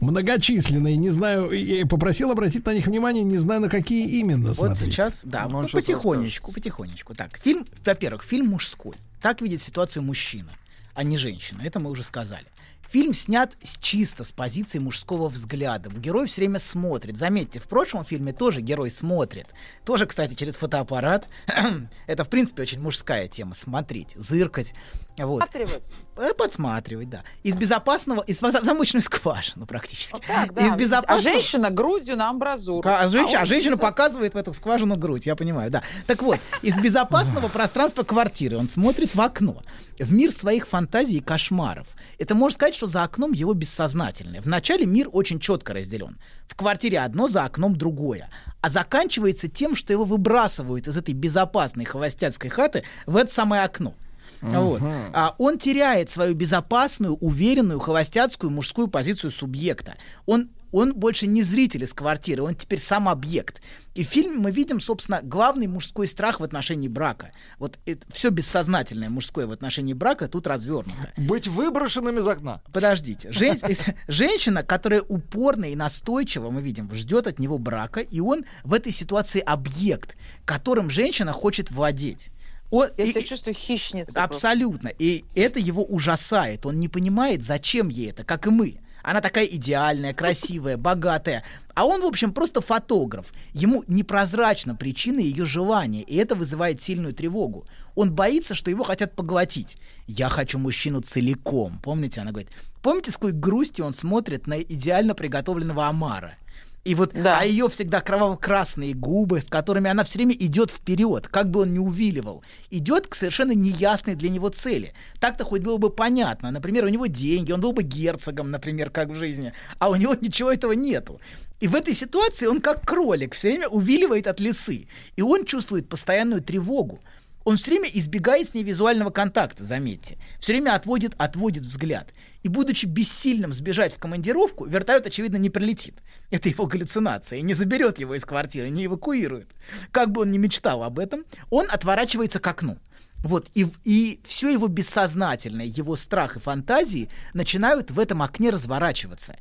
[0.00, 4.56] Многочисленные, не знаю, и попросил обратить на них внимание, не знаю, на какие именно Вот
[4.56, 4.92] смотреть.
[4.92, 7.14] сейчас, да, Ну, он ну, щас потихонечку, потихонечку.
[7.14, 8.94] Так, фильм, во-первых, фильм мужской.
[9.22, 10.50] Так видит ситуацию мужчина,
[10.94, 11.62] а не женщина.
[11.64, 12.46] Это мы уже сказали.
[12.90, 15.90] Фильм снят с- чисто с позиции мужского взгляда.
[15.90, 17.16] Герой все время смотрит.
[17.16, 19.46] Заметьте, в прошлом фильме тоже герой смотрит.
[19.84, 21.26] Тоже, кстати, через фотоаппарат.
[22.06, 23.54] Это, в принципе, очень мужская тема.
[23.54, 24.74] Смотреть, зыркать.
[25.16, 25.40] Вот.
[25.40, 25.92] Подсматривать.
[26.16, 27.22] Э, Подсматривать, да.
[27.44, 30.12] Из безопасного, из замочную скважину практически.
[30.12, 30.66] Вот так, да.
[30.66, 31.18] Из безопасного...
[31.18, 32.88] А женщина грудью на амбразуру.
[32.88, 35.82] А, женщина, а он женщина показывает в эту скважину грудь, я понимаю, да.
[36.06, 39.62] Так вот, из безопасного пространства квартиры он смотрит в окно,
[39.98, 41.86] в мир своих фантазий и кошмаров.
[42.18, 44.40] Это можно сказать, что за окном его бессознательное.
[44.40, 46.18] Вначале мир очень четко разделен.
[46.48, 48.28] В квартире одно, за окном другое.
[48.60, 53.94] А заканчивается тем, что его выбрасывают из этой безопасной холостяцкой хаты в это самое окно.
[54.40, 54.80] Вот.
[54.82, 59.96] А он теряет свою безопасную, уверенную, холостяцкую мужскую позицию субъекта.
[60.26, 63.60] Он, он больше не зритель из квартиры, он теперь сам объект.
[63.94, 67.30] И в фильме мы видим, собственно, главный мужской страх в отношении брака.
[67.60, 67.78] Вот
[68.10, 71.12] все бессознательное мужское в отношении брака тут развернуто.
[71.16, 72.60] Быть выброшенным из окна.
[72.72, 73.30] Подождите.
[73.30, 73.60] Жен-
[74.08, 78.90] Женщина, которая упорно и настойчиво, мы видим, ждет от него брака, и он в этой
[78.90, 82.30] ситуации объект, которым женщина хочет владеть.
[82.74, 84.12] Он- Я и- себя чувствую хищницей.
[84.12, 84.22] просто.
[84.22, 84.88] Абсолютно.
[84.98, 86.66] И это его ужасает.
[86.66, 88.78] Он не понимает, зачем ей это, как и мы.
[89.04, 91.44] Она такая идеальная, красивая, богатая.
[91.74, 93.34] А он, в общем, просто фотограф.
[93.52, 97.66] Ему непрозрачна причина ее желания, и это вызывает сильную тревогу.
[97.94, 99.76] Он боится, что его хотят поглотить.
[100.06, 101.80] «Я хочу мужчину целиком».
[101.82, 102.50] Помните, она говорит.
[102.82, 106.36] Помните, с какой грустью он смотрит на идеально приготовленного омара?
[106.84, 107.38] И вот, Да.
[107.40, 111.72] а ее всегда кроваво-красные губы, с которыми она все время идет вперед, как бы он
[111.72, 114.92] ни увиливал, идет к совершенно неясной для него цели.
[115.18, 116.50] Так-то хоть было бы понятно.
[116.50, 120.14] Например, у него деньги, он был бы герцогом, например, как в жизни, а у него
[120.20, 121.20] ничего этого нету.
[121.60, 125.88] И в этой ситуации он как кролик все время увиливает от лисы, и он чувствует
[125.88, 127.00] постоянную тревогу.
[127.44, 130.16] Он все время избегает с ней визуального контакта, заметьте.
[130.38, 132.08] Все время отводит, отводит взгляд.
[132.44, 135.94] И будучи бессильным сбежать в командировку, вертолет, очевидно, не прилетит.
[136.30, 137.38] Это его галлюцинация.
[137.38, 139.48] И не заберет его из квартиры, не эвакуирует.
[139.90, 142.78] Как бы он ни мечтал об этом, он отворачивается к окну.
[143.24, 149.36] Вот, и, и все его бессознательное, его страх и фантазии начинают в этом окне разворачиваться.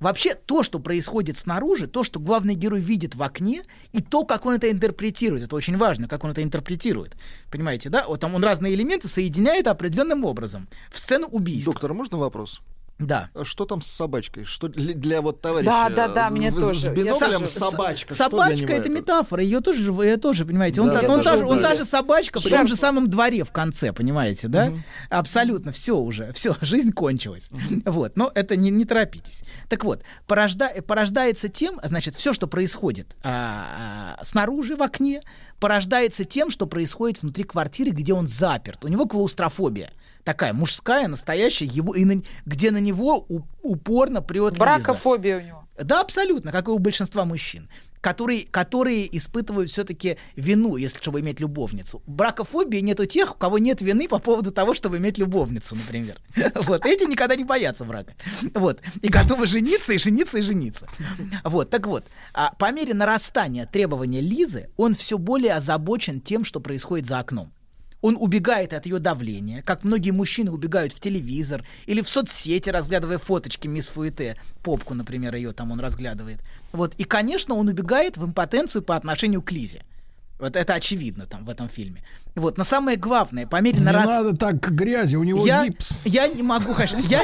[0.00, 4.46] Вообще, то, что происходит снаружи, то, что главный герой видит в окне, и то, как
[4.46, 7.16] он это интерпретирует, это очень важно, как он это интерпретирует.
[7.50, 8.04] Понимаете, да?
[8.06, 10.68] Вот там он разные элементы соединяет определенным образом.
[10.90, 11.72] В сцену убийства.
[11.72, 12.60] Доктор, можно вопрос?
[12.98, 13.30] Да.
[13.34, 14.44] А Что там с собачкой?
[14.44, 15.70] Что для, для вот товарища?
[15.70, 16.80] Да, да, да, э, мне с- тоже.
[16.80, 17.46] С биноклем тоже.
[17.52, 18.14] собачка.
[18.14, 21.36] Собачка это метафора, ее тоже, же- ее тоже, понимаете, он, Да, та, он, тоже та
[21.36, 24.72] же, он та же собачка при том же самом дворе в конце, понимаете, да?
[25.10, 27.50] Абсолютно, все уже, все, жизнь кончилась.
[27.84, 29.42] Вот, но это не, не торопитесь.
[29.68, 35.22] Так вот, порожда- порождается тем, значит, все, что происходит а, а, снаружи в окне,
[35.60, 38.84] порождается тем, что происходит внутри квартиры, где он заперт.
[38.84, 39.92] У него клаустрофобия.
[40.24, 44.60] Такая мужская, настоящая, его, и на- где на него у- упорно прет Лиза.
[44.60, 45.67] Бракофобия у него.
[45.82, 47.68] Да, абсолютно, как и у большинства мужчин,
[48.00, 52.02] которые, которые испытывают все-таки вину, если чтобы иметь любовницу.
[52.06, 56.20] Бракофобии нет у тех, у кого нет вины по поводу того, чтобы иметь любовницу, например.
[56.54, 58.14] Вот, эти никогда не боятся брака.
[58.54, 60.88] Вот, и готовы жениться, и жениться, и жениться.
[61.44, 66.60] Вот, так вот, а по мере нарастания требования Лизы, он все более озабочен тем, что
[66.60, 67.52] происходит за окном.
[68.00, 73.18] Он убегает от ее давления, как многие мужчины убегают в телевизор или в соцсети, разглядывая
[73.18, 76.38] фоточки мисс Фуэте, попку, например, ее там он разглядывает.
[76.72, 76.94] Вот.
[76.98, 79.82] И, конечно, он убегает в импотенцию по отношению к Лизе.
[80.38, 82.04] Вот это очевидно там в этом фильме.
[82.36, 82.56] Вот.
[82.58, 84.22] Но самое главное, по мере Не нарастания...
[84.22, 86.02] надо так к грязи, у него Я, гипс.
[86.04, 86.72] я не могу,
[87.08, 87.22] я,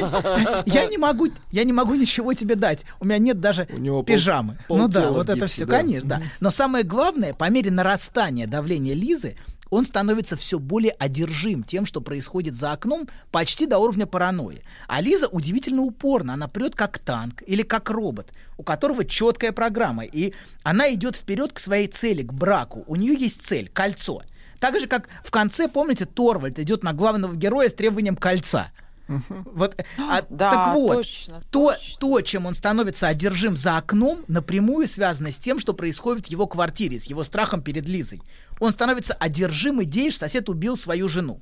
[0.65, 2.83] я не могу, я не могу ничего тебе дать.
[2.99, 4.57] У меня нет даже У него пол- пижамы.
[4.67, 5.77] ну полтела да, вот это гипсе, все, да.
[5.77, 6.21] конечно, да.
[6.41, 9.37] Но самое главное, по мере нарастания давления Лизы,
[9.75, 14.63] он становится все более одержим тем, что происходит за окном, почти до уровня паранойи.
[14.87, 20.05] А Лиза удивительно упорна, она прет как танк или как робот, у которого четкая программа,
[20.05, 20.33] и
[20.63, 22.85] она идет вперед к своей цели, к браку.
[22.87, 24.23] У нее есть цель, кольцо.
[24.59, 28.71] Так же, как в конце, помните, Торвальд идет на главного героя с требованием кольца.
[29.07, 31.97] Вот, а, Да, так вот, точно, то, точно.
[31.99, 36.47] то, чем он становится одержим за окном, напрямую связано с тем, что происходит в его
[36.47, 38.21] квартире, с его страхом перед Лизой.
[38.59, 41.41] Он становится одержим идеей, что сосед убил свою жену.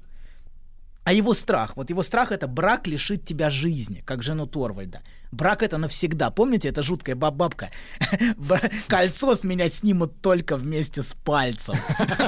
[1.04, 5.02] А его страх, вот его страх это брак лишит тебя жизни, как жену Торвальда.
[5.34, 6.30] Брак это навсегда.
[6.30, 7.72] Помните, это жуткая бабабка.
[8.88, 11.76] Кольцо с меня снимут только вместе с пальцем.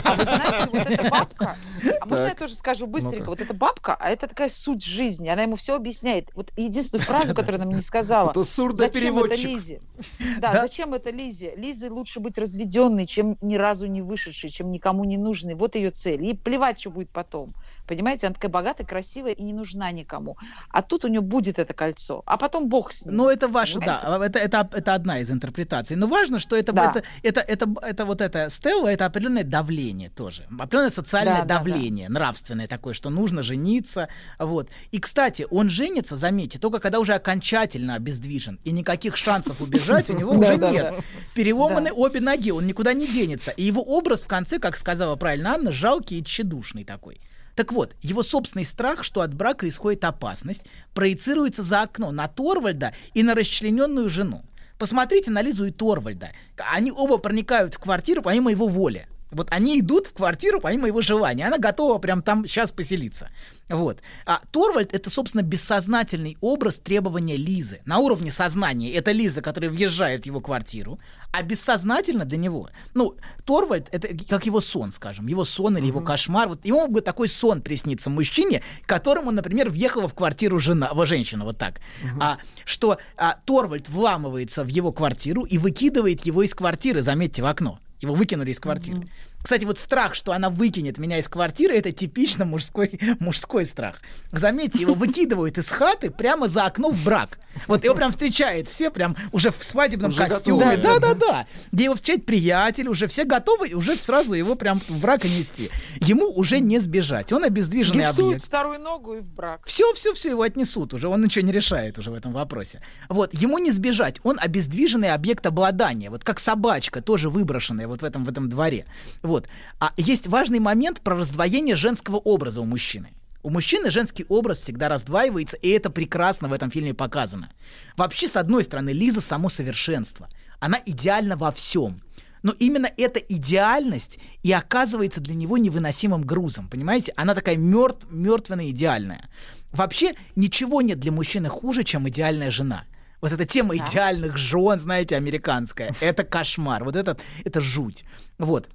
[0.04, 1.56] А вы знаете, вот эта бабка,
[2.02, 5.44] а можно я тоже скажу быстренько, вот эта бабка, а это такая суть жизни, она
[5.44, 6.30] ему все объясняет.
[6.36, 8.32] Вот единственную фразу, которую она мне не сказала.
[8.32, 9.38] Это сурдопереводчик.
[9.38, 9.82] Зачем это Лизе?
[10.40, 11.54] Да, зачем это Лизе?
[11.56, 15.54] Лизе лучше быть разведенной, чем ни разу не вышедшей, чем никому не нужной.
[15.54, 16.24] Вот ее цель.
[16.24, 17.54] Ей плевать, что будет потом.
[17.88, 20.38] Понимаете, она такая богатая, красивая и не нужна никому.
[20.70, 23.16] А тут у нее будет это кольцо, а потом Бог с ним.
[23.16, 25.96] Ну, это ваше, да, это, это, это одна из интерпретаций.
[25.96, 26.90] Но важно, что это, Да.
[26.90, 30.46] это, это, это, это вот это стелла, это определенное давление тоже.
[30.52, 34.08] Определенное социальное Да, да, давление, нравственное такое, что нужно жениться.
[34.40, 34.70] Вот.
[34.92, 38.60] И, кстати, он женится, заметьте, только когда уже окончательно обездвижен.
[38.64, 40.94] И никаких шансов убежать у него уже Да, да, нет.
[41.34, 43.52] Переломаны обе ноги, он никуда не денется.
[43.52, 47.20] И его образ в конце, как сказала правильно Анна, жалкий и тщедушный такой.
[47.56, 50.64] Так вот, его собственный страх, что от брака исходит опасность,
[50.94, 54.44] проецируется за окно на Торвальда и на расчлененную жену.
[54.78, 56.32] Посмотрите на Лизу и Торвальда.
[56.74, 59.08] Они оба проникают в квартиру помимо его воли.
[59.36, 61.46] Вот они идут в квартиру помимо его желания.
[61.46, 63.30] Она готова прям там сейчас поселиться.
[63.68, 64.00] Вот.
[64.26, 67.82] А Торвальд это, собственно, бессознательный образ требования Лизы.
[67.86, 71.00] На уровне сознания это Лиза, которая въезжает в его квартиру,
[71.32, 76.02] а бессознательно для него, ну, Торвальд это как его сон, скажем, его сон или его
[76.02, 76.48] кошмар.
[76.48, 81.44] Вот ему бы такой сон приснится мужчине, которому, например, въехала в квартиру жена, во женщина,
[81.44, 81.82] вот так.
[82.20, 87.46] А, что а, Торвальд вламывается в его квартиру и выкидывает его из квартиры, заметьте, в
[87.48, 87.80] окно.
[88.06, 89.08] Его выкинули из квартиры.
[89.46, 94.02] Кстати, вот страх, что она выкинет меня из квартиры, это типично мужской, мужской страх.
[94.32, 97.38] Заметьте, его выкидывают из хаты прямо за окно в брак.
[97.68, 100.78] Вот его прям встречает все прям уже в свадебном Уже костюме.
[100.78, 101.48] Да-да-да.
[101.72, 105.70] Где его встречает приятель, уже все готовы, уже сразу его прям в брак нести.
[106.02, 107.32] Ему уже не сбежать.
[107.32, 108.46] Он обездвиженный Гипсуют объект.
[108.46, 109.62] вторую ногу и в брак.
[109.66, 112.82] Все, все, все его отнесут уже, он ничего не решает уже в этом вопросе.
[113.10, 118.06] Вот, ему не сбежать, он обездвиженный объект обладания, вот как собачка, тоже выброшенная вот в
[118.06, 118.86] этом, в этом дворе.
[119.22, 119.35] Вот.
[119.80, 123.10] А есть важный момент про раздвоение женского образа у мужчины.
[123.44, 127.52] У мужчины женский образ всегда раздваивается, и это прекрасно в этом фильме показано.
[127.96, 130.30] Вообще, с одной стороны, Лиза само совершенство.
[130.60, 132.02] Она идеальна во всем.
[132.42, 136.70] Но именно эта идеальность и оказывается для него невыносимым грузом.
[136.70, 137.14] Понимаете?
[137.16, 139.30] Она такая мертв, мертвенно идеальная.
[139.72, 142.86] Вообще ничего нет для мужчины хуже, чем идеальная жена.
[143.22, 146.84] Вот эта тема идеальных жен, знаете, американская, это кошмар.
[146.84, 148.06] Вот это, это жуть.
[148.38, 148.70] Вот.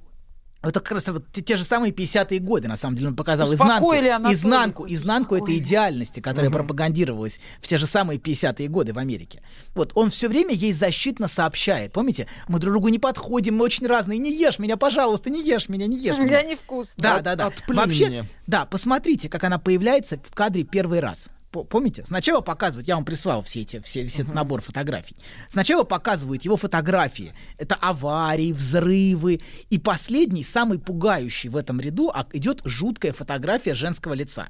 [0.63, 3.53] Это как раз вот те, те же самые 50-е годы, на самом деле, он показал
[3.55, 8.99] изнанку, Успокоили, изнанку, изнанку этой идеальности, которая пропагандировалась в те же самые 50-е годы в
[8.99, 9.43] Америке.
[9.75, 11.93] Вот, он все время ей защитно сообщает.
[11.93, 14.19] Помните, мы друг другу не подходим, мы очень разные.
[14.19, 16.41] Не ешь меня, пожалуйста, не ешь меня, не ешь меня.
[16.41, 16.95] Я невкусно.
[16.99, 17.47] Да, да, да.
[17.47, 21.31] отплюнь Вообще, да, посмотрите, как она появляется в кадре первый раз.
[21.51, 22.05] По- Помните?
[22.07, 25.17] Сначала показывают, я вам прислал все эти, все, все этот набор фотографий.
[25.49, 27.33] Сначала показывают его фотографии.
[27.59, 29.41] Это аварии, взрывы.
[29.69, 34.49] И последний, самый пугающий в этом ряду, а, идет жуткая фотография женского лица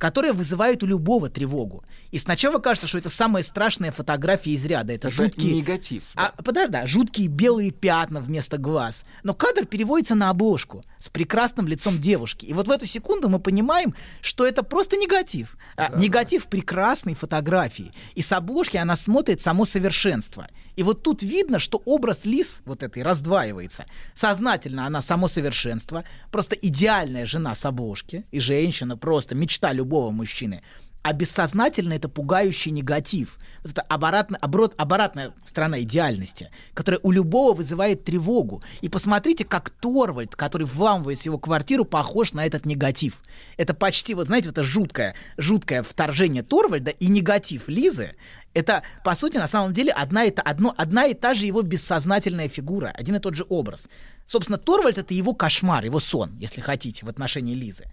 [0.00, 1.84] которая вызывает у любого тревогу.
[2.10, 4.94] И сначала кажется, что это самая страшная фотография из ряда.
[4.94, 5.54] Это, Это жуткие...
[5.54, 6.04] негатив.
[6.16, 9.04] А, подожди, да, жуткие белые пятна вместо глаз.
[9.22, 12.46] Но кадр переводится на обложку с прекрасным лицом девушки.
[12.46, 15.58] И вот в эту секунду мы понимаем, что это просто негатив.
[15.76, 17.92] А, негатив прекрасной фотографии.
[18.14, 20.48] И с обложки она смотрит само совершенство.
[20.80, 23.84] И вот тут видно, что образ Лис вот этой раздваивается.
[24.14, 30.62] Сознательно она само совершенство, просто идеальная жена с обложки, и женщина просто мечта любого мужчины.
[31.02, 33.38] А бессознательно это пугающий негатив.
[33.62, 38.62] Вот это оборотно, оборот, оборотная сторона идеальности, которая у любого вызывает тревогу.
[38.82, 43.22] И посмотрите, как Торвальд, который вламывается в его квартиру, похож на этот негатив.
[43.56, 48.14] Это почти, вот знаете, вот это жуткое, жуткое вторжение Торвальда и негатив Лизы.
[48.52, 51.62] Это, по сути, на самом деле, одна и, та, одно, одна и та же его
[51.62, 53.88] бессознательная фигура, один и тот же образ.
[54.26, 57.86] Собственно, Торвальд— это его кошмар, его сон, если хотите, в отношении Лизы.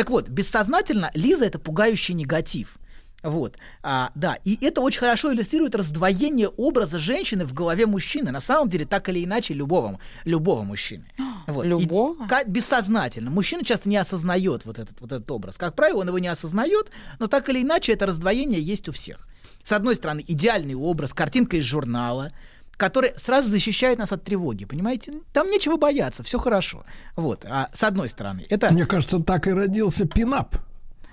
[0.00, 2.78] Так вот, бессознательно Лиза— это пугающий негатив.
[3.22, 8.30] Вот, а, да, и это очень хорошо иллюстрирует раздвоение образа женщины в голове мужчины.
[8.30, 11.04] На самом деле, так или иначе, любого, любого мужчины.
[11.46, 11.66] Вот.
[11.66, 12.26] И Любого?
[12.28, 13.30] ка- бессознательно.
[13.30, 15.58] Мужчина часто не осознает вот этот, вот этот образ.
[15.58, 19.28] Как правило, он его не осознает, но так или иначе это раздвоение есть у всех.
[19.64, 22.32] С одной стороны, идеальный образ, картинка из журнала,
[22.80, 25.12] который сразу защищает нас от тревоги, понимаете?
[25.32, 26.84] Там нечего бояться, все хорошо.
[27.14, 28.72] Вот, а с одной стороны, это...
[28.72, 30.56] Мне кажется, так и родился пинап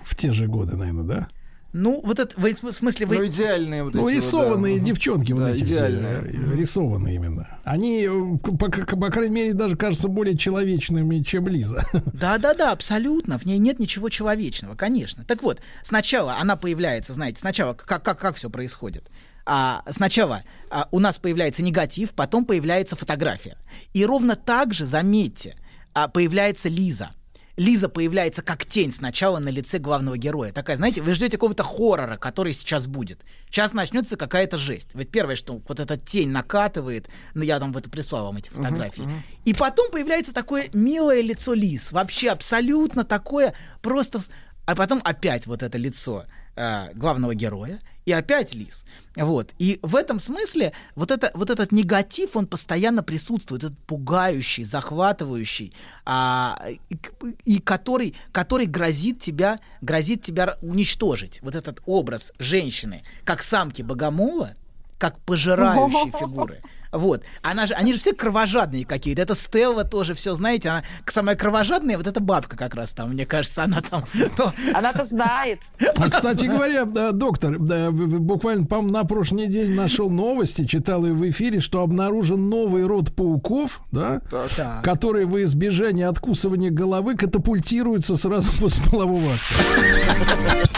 [0.04, 1.28] в те же годы, наверное, да?
[1.74, 3.16] Ну, вот это, вы, в смысле, вы...
[3.18, 4.84] Ну, идеальные вот Ну, эти вот, рисованные да.
[4.86, 6.54] девчонки вот Да, эти все, идеальные.
[6.54, 7.58] э, рисованные именно.
[7.62, 11.84] Они, э, по, по- по крайней мере, даже кажутся более человечными, чем Лиза.
[12.14, 13.38] Да-да-да, абсолютно.
[13.38, 15.24] В ней нет ничего человечного, конечно.
[15.24, 19.04] Так вот, сначала она появляется, знаете, сначала как, как, как все происходит?
[19.50, 23.56] А, сначала а, у нас появляется негатив, потом появляется фотография.
[23.94, 25.56] И ровно так же, заметьте,
[25.94, 27.12] а, появляется Лиза.
[27.56, 30.52] Лиза появляется как тень сначала на лице главного героя.
[30.52, 33.22] Такая, знаете, вы ждете какого-то хоррора, который сейчас будет.
[33.46, 34.94] Сейчас начнется какая-то жесть.
[34.94, 39.08] Вот первое, что вот эта тень накатывает, ну я там вот прислал вам эти фотографии.
[39.46, 41.90] И потом появляется такое милое лицо Лиз.
[41.90, 44.20] Вообще абсолютно такое просто...
[44.66, 46.26] А потом опять вот это лицо
[46.58, 48.84] э, главного героя, и опять Лиз.
[49.16, 49.52] Вот.
[49.58, 55.74] И в этом смысле вот, это, вот этот негатив, он постоянно присутствует, этот пугающий, захватывающий,
[56.06, 56.98] а, и,
[57.44, 61.40] и который, который грозит тебя, грозит тебя уничтожить.
[61.42, 64.54] Вот этот образ женщины, как самки богомола,
[64.98, 66.60] как пожирающей фигуры.
[66.90, 67.22] Вот.
[67.42, 69.20] Она же, они же все кровожадные какие-то.
[69.20, 73.26] Это Стелла тоже все, знаете, она самая кровожадная, вот эта бабка как раз там, мне
[73.26, 74.04] кажется, она там...
[74.36, 75.60] то- Она-то знает.
[75.98, 81.12] А, кстати говоря, да, доктор, да, буквально, по на прошлый день нашел новости, читал ее
[81.12, 84.20] в эфире, что обнаружен новый род пауков, да,
[84.56, 84.82] Так.
[84.82, 90.68] которые во избежание откусывания головы катапультируются сразу после полового акта.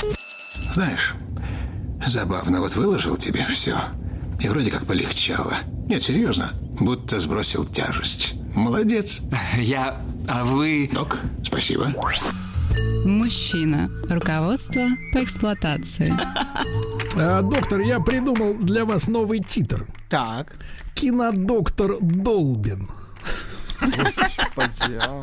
[0.73, 1.15] Знаешь,
[2.07, 3.77] забавно, вот выложил тебе все.
[4.41, 5.59] И вроде как полегчало.
[5.87, 8.35] Нет, серьезно, будто сбросил тяжесть.
[8.55, 9.21] Молодец.
[9.59, 10.01] Я...
[10.29, 10.89] А вы...
[10.93, 11.93] Док, спасибо.
[13.05, 13.91] Мужчина.
[14.09, 16.15] Руководство по эксплуатации.
[17.17, 19.87] А, доктор, я придумал для вас новый титр.
[20.09, 20.57] Так.
[20.95, 22.89] Кинодоктор Долбин.
[23.81, 25.23] Господи, а.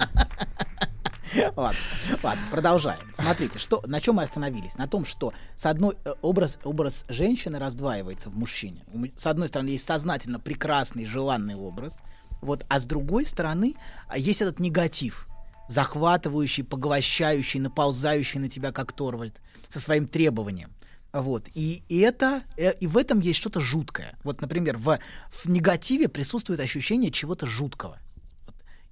[1.55, 2.99] Ладно, продолжаем.
[3.13, 4.77] Смотрите, что, на чем мы остановились?
[4.77, 8.83] На том, что с одной э, образ, образ женщины раздваивается в мужчине.
[9.15, 11.97] С одной стороны, есть сознательно прекрасный, желанный образ,
[12.41, 13.75] вот, а с другой стороны,
[14.07, 15.27] а, есть этот негатив,
[15.67, 20.71] захватывающий, поглощающий, наползающий на тебя, как Торвальд, со своим требованием.
[21.13, 21.47] Вот.
[21.55, 24.17] И, и это, э, и в этом есть что-то жуткое.
[24.23, 24.99] Вот, например, в,
[25.31, 27.99] в негативе присутствует ощущение чего-то жуткого.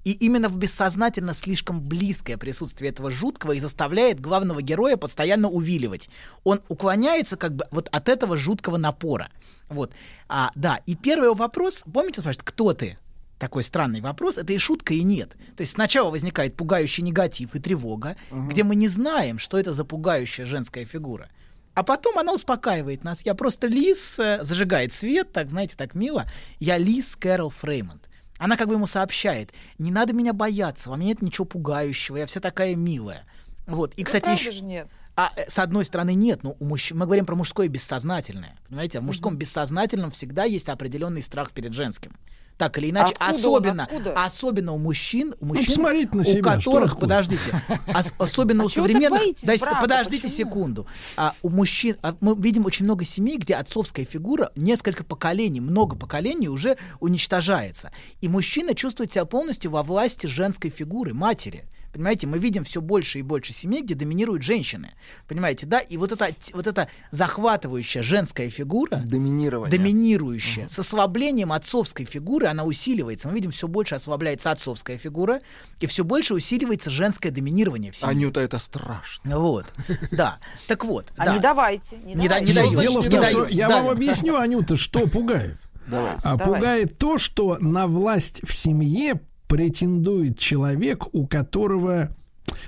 [0.05, 6.09] И именно в бессознательно слишком близкое присутствие этого жуткого и заставляет главного героя постоянно увиливать.
[6.43, 9.29] Он уклоняется как бы вот от этого жуткого напора.
[9.67, 9.91] Вот.
[10.29, 12.97] А, да, и первый вопрос, помните, спрашивает, кто ты?
[13.39, 15.31] Такой странный вопрос, это и шутка, и нет.
[15.57, 19.85] То есть сначала возникает пугающий негатив и тревога, где мы не знаем, что это за
[19.85, 21.29] пугающая женская фигура.
[21.73, 23.25] А потом она успокаивает нас.
[23.25, 26.25] Я просто Лиз, э, зажигает свет, так, знаете, так мило.
[26.59, 28.04] Я Лиз Кэрол Фреймонт.
[28.37, 32.25] Она как бы ему сообщает, не надо меня бояться, во мне нет ничего пугающего, я
[32.25, 33.25] вся такая милая.
[33.65, 33.93] Вот.
[33.95, 34.51] И, кстати, Ну, еще...
[34.51, 34.87] же нет.
[35.15, 38.57] А э, с одной стороны нет, но у мужчин мы говорим про мужское бессознательное.
[38.67, 42.11] Понимаете, в мужском бессознательном всегда есть определенный страх перед женским.
[42.57, 43.35] Так или иначе, Откуда он?
[43.35, 44.13] особенно, Откуда?
[44.23, 47.01] особенно у мужчин, у мужчин, посмотрите на у себя, что которых, откуда?
[47.07, 47.61] подождите,
[47.93, 49.81] ос- особенно А у современных, боитесь Дайте- брака?
[49.81, 50.37] подождите Почему?
[50.37, 50.87] секунду,
[51.17, 55.97] а у мужчин, а мы видим очень много семей, где отцовская фигура несколько поколений, много
[55.97, 57.91] поколений уже уничтожается,
[58.21, 61.65] и мужчина чувствует себя полностью во власти женской фигуры, матери.
[61.95, 64.89] Понимаете, мы видим все больше и больше семей, где доминируют женщины.
[65.29, 65.79] Понимаете, да?
[65.79, 69.71] И вот эта, вот эта захватывающая женская фигура, Доминирование.
[69.79, 73.29] доминирующая, с ослаблением отцовской фигуры, она усиливается.
[73.29, 75.39] Мы видим, все больше ослабляется отцовская фигура,
[75.79, 78.11] и все больше усиливается женское доминирование в семье.
[78.11, 79.39] Анюта, это страшно.
[79.39, 79.65] Вот,
[80.11, 80.39] да.
[80.67, 81.33] Так вот, А да.
[81.35, 81.95] не давайте.
[81.99, 82.75] Не, Не да- давайте.
[82.77, 85.57] Дело в том, что я вам объясню, Анюта, что пугает.
[85.87, 86.17] Давай.
[86.23, 86.45] А Давай.
[86.55, 92.15] пугает то, что на власть в семье претендует человек, у которого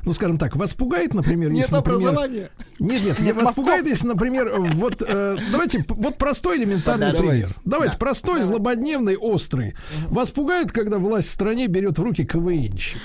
[0.04, 2.10] ну, скажем так, вас пугает, например, Нет если, например...
[2.10, 2.50] образования.
[2.80, 7.28] Нет, нет, нет вас пугает, если, например, вот, э, давайте, вот простой элементарный Давайте.
[7.30, 7.50] пример.
[7.66, 9.76] Давайте, простой, злободневный, острый.
[10.08, 13.00] Вас пугает, когда власть в стране берет в руки КВНщик?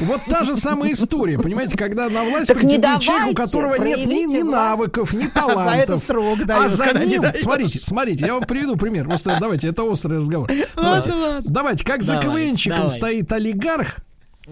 [0.00, 4.24] Вот та же самая история, понимаете, когда на власть претендует человек, у которого нет ни,
[4.24, 5.76] ни навыков, ни талантов.
[5.76, 9.06] это срок а дают, за ним, смотрите, смотрите, я вам приведу пример.
[9.06, 10.50] Просто давайте, это острый разговор.
[10.76, 12.90] Давайте, давайте как за давай.
[12.90, 13.98] стоит олигарх,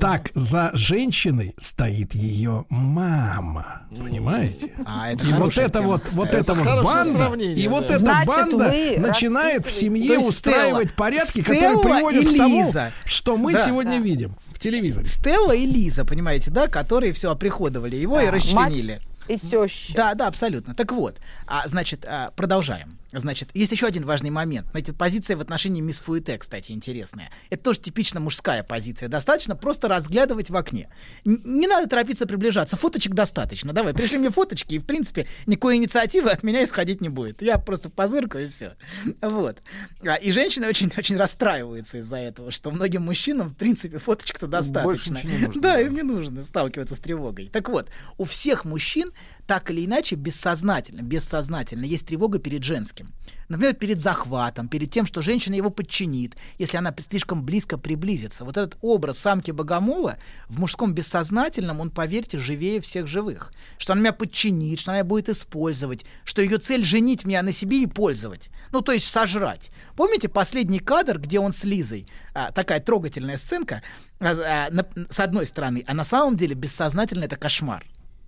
[0.01, 3.83] так за женщиной стоит ее мама.
[3.91, 4.73] Понимаете?
[4.85, 7.81] А, это И вот это тема, вот, вот Это это вот банда, сравнение, и вот
[7.87, 7.95] да.
[7.95, 12.67] эта Значит, банда начинает в семье устраивать Стелла- порядки, Стелла которые приводят и к тому,
[12.67, 12.93] Лиза.
[13.05, 13.65] что мы Да.
[13.65, 13.99] сегодня Да.
[13.99, 15.07] видим в телевизоре.
[15.07, 18.93] Стелла и Лиза, понимаете, да, которые все оприходовали его и Да, расчленили.
[18.93, 19.95] Мать и теща.
[19.95, 20.75] Да, да, абсолютно.
[20.75, 22.99] Так вот, а, значит, а, продолжаем.
[23.21, 24.69] Значит, есть еще один важный момент.
[24.71, 27.31] Знаете, позиция в отношении мисс Фуэте, кстати, интересная.
[27.51, 29.09] Это тоже типично мужская позиция.
[29.09, 30.89] Достаточно просто разглядывать в окне.
[31.25, 32.77] Н- не надо торопиться приближаться.
[32.77, 33.73] Фоточек достаточно.
[33.73, 37.43] Давай, пришли мне фоточки, и, в принципе, никакой инициативы от меня исходить не будет.
[37.43, 38.77] Я просто позыркаю, и все.
[39.21, 39.63] Вот.
[40.07, 45.17] А, И женщины очень-очень расстраиваются из-за этого, что многим мужчинам, в принципе, фоточек-то достаточно.
[45.17, 45.81] ничего не нужно, да.
[45.81, 47.49] им не нужно сталкиваться с тревогой.
[47.53, 47.89] Так вот,
[48.19, 49.13] у всех мужчин
[49.47, 53.13] так или иначе бессознательно, бессознательно есть тревога перед женским.
[53.49, 58.45] Например, перед захватом, перед тем, что женщина его подчинит, если она слишком близко приблизится.
[58.45, 60.17] Вот этот образ самки Богомола
[60.49, 63.53] в мужском бессознательном, он, поверьте, живее всех живых.
[63.77, 67.53] Что она меня подчинит, что она меня будет использовать, что ее цель женить меня на
[67.53, 68.49] себе и пользовать.
[68.73, 69.71] Ну, то есть сожрать.
[69.95, 72.09] Помните последний кадр, где он с Лизой?
[72.33, 73.83] А, такая трогательная сценка,
[74.21, 77.85] а, а, на- с одной стороны, а на самом деле бессознательно это кошмар.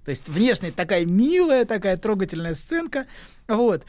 [0.07, 3.07] То есть внешне такая милая, такая трогательная сценка.
[3.49, 3.85] Вот.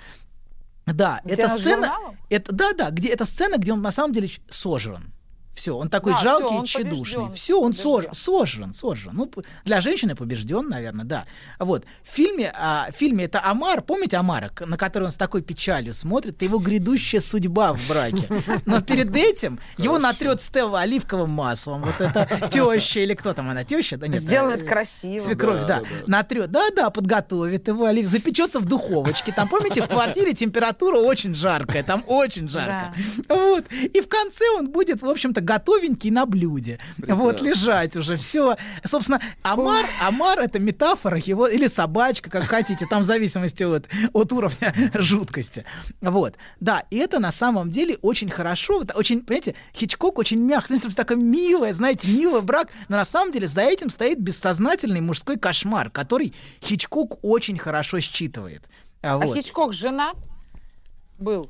[0.88, 2.18] Да, Где эта сцена, журналом?
[2.30, 5.14] это, да, да, где эта сцена, где он на самом деле сожран.
[5.58, 6.94] Все, он такой Да, жалкий, он тщедушный.
[7.16, 9.16] побежден, Все, он сож- сожран, сожран.
[9.16, 9.32] Ну,
[9.66, 11.26] для женщины побежден, наверное, да.
[11.58, 11.84] Вот.
[12.04, 15.96] В фильме, а, в фильме это Амар, помните Амара, на который он с такой печалью
[15.96, 18.30] смотрит, это его грядущая судьба в браке.
[18.68, 21.82] Но перед этим его натрет Стелла оливковым маслом.
[21.82, 23.98] Вот это теща или кто там она, теща?
[23.98, 24.22] Да нет.
[24.22, 25.24] Сделает э, красиво.
[25.24, 29.32] Свекровь, да, натрет, да, да, подготовит его, олив- запечется в духовочке.
[29.32, 32.94] Там, помните, в квартире температура очень жаркая, там очень жарко.
[33.28, 33.66] Вот.
[33.72, 36.78] И в конце он будет, в общем-то, готовенький на блюде.
[36.98, 38.58] Вот, лежать уже, все.
[38.86, 44.32] Собственно, Амар, Амар это метафора его, или собачка, как хотите, там в зависимости от, от
[44.34, 45.66] уровня жуткости.
[46.02, 46.36] Вот.
[46.60, 50.92] Да, и это на самом деле очень хорошо, очень, понимаете, Хичкок очень мягко, в смысле,
[50.92, 55.90] такое милое, знаете, милый брак, но на самом деле за этим стоит бессознательный мужской кошмар,
[55.90, 58.64] который Хичкок очень хорошо считывает.
[59.02, 59.38] А А вот.
[59.38, 60.18] Хичкок женат?
[61.18, 61.50] Был.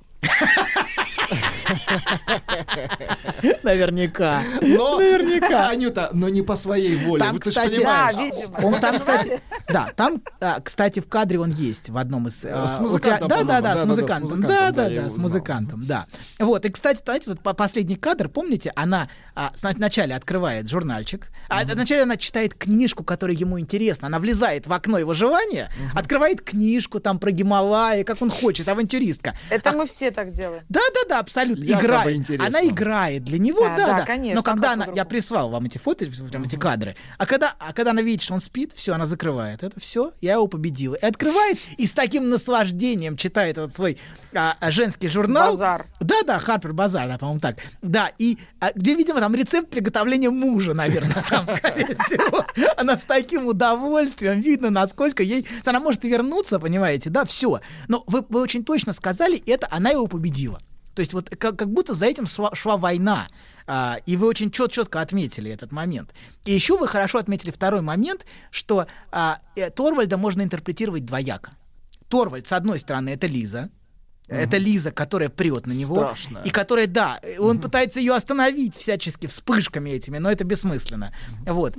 [3.63, 4.41] Наверняка.
[4.61, 5.69] Но, Наверняка.
[5.69, 7.23] Анюта, но не по своей воле.
[7.23, 8.15] Там, Вы- ты кстати, понимаешь.
[8.15, 8.57] Да, видимо.
[8.63, 12.43] Он там, кстати, да, там, а, кстати, в кадре он есть в одном из...
[12.45, 14.41] а, С музыкантом, да, да, да, с музыкантом.
[14.41, 16.07] Да, да, да, с музыкантом, да.
[16.39, 21.63] Вот, и, кстати, знаете, вот по- последний кадр, помните, она а, вначале открывает журнальчик, а
[21.63, 26.99] вначале она читает книжку, которая ему интересна, она влезает в окно его желания, открывает книжку
[26.99, 29.35] там про Гималаи, как он хочет, авантюристка.
[29.49, 30.63] Это А мы все так делаем.
[30.69, 31.63] да, да, да, абсолютно.
[31.63, 32.15] Якобы играет.
[32.17, 32.47] интересно.
[32.47, 34.05] Она играет для него, Да, да, да, да.
[34.05, 37.73] конечно, Но когда она, я прислал вам эти фото, прям эти кадры, а когда, а
[37.73, 39.63] когда она видит, что он спит, все, она закрывает.
[39.63, 40.95] Это все, я его победила.
[40.95, 43.97] И открывает и с таким наслаждением читает этот свой
[44.33, 45.51] а, а, женский журнал.
[45.51, 45.85] Базар.
[45.99, 47.57] Да, да, Харпер Базар, да, по-моему, так.
[47.81, 52.45] Да, и а, где, видимо, там рецепт приготовления мужа, наверное, там, скорее всего.
[52.75, 55.47] Она с таким удовольствием, видно, насколько ей...
[55.65, 57.59] Она может вернуться, понимаете, да, все.
[57.87, 60.61] Но вы, вы очень точно сказали, это она его победила.
[60.95, 63.27] То есть вот как, как будто за этим шла, шла война.
[63.67, 66.11] А, и вы очень чет, четко отметили этот момент.
[66.45, 71.51] И еще вы хорошо отметили второй момент, что а, э, Торвальда можно интерпретировать двояко.
[72.09, 73.69] Торвальд, с одной стороны, это Лиза,
[74.27, 75.97] Это Лиза, которая прет на него.
[75.97, 76.43] Страшная.
[76.43, 81.13] И которая, да, он пытается ее остановить всячески вспышками этими, но это бессмысленно.
[81.45, 81.75] Вот.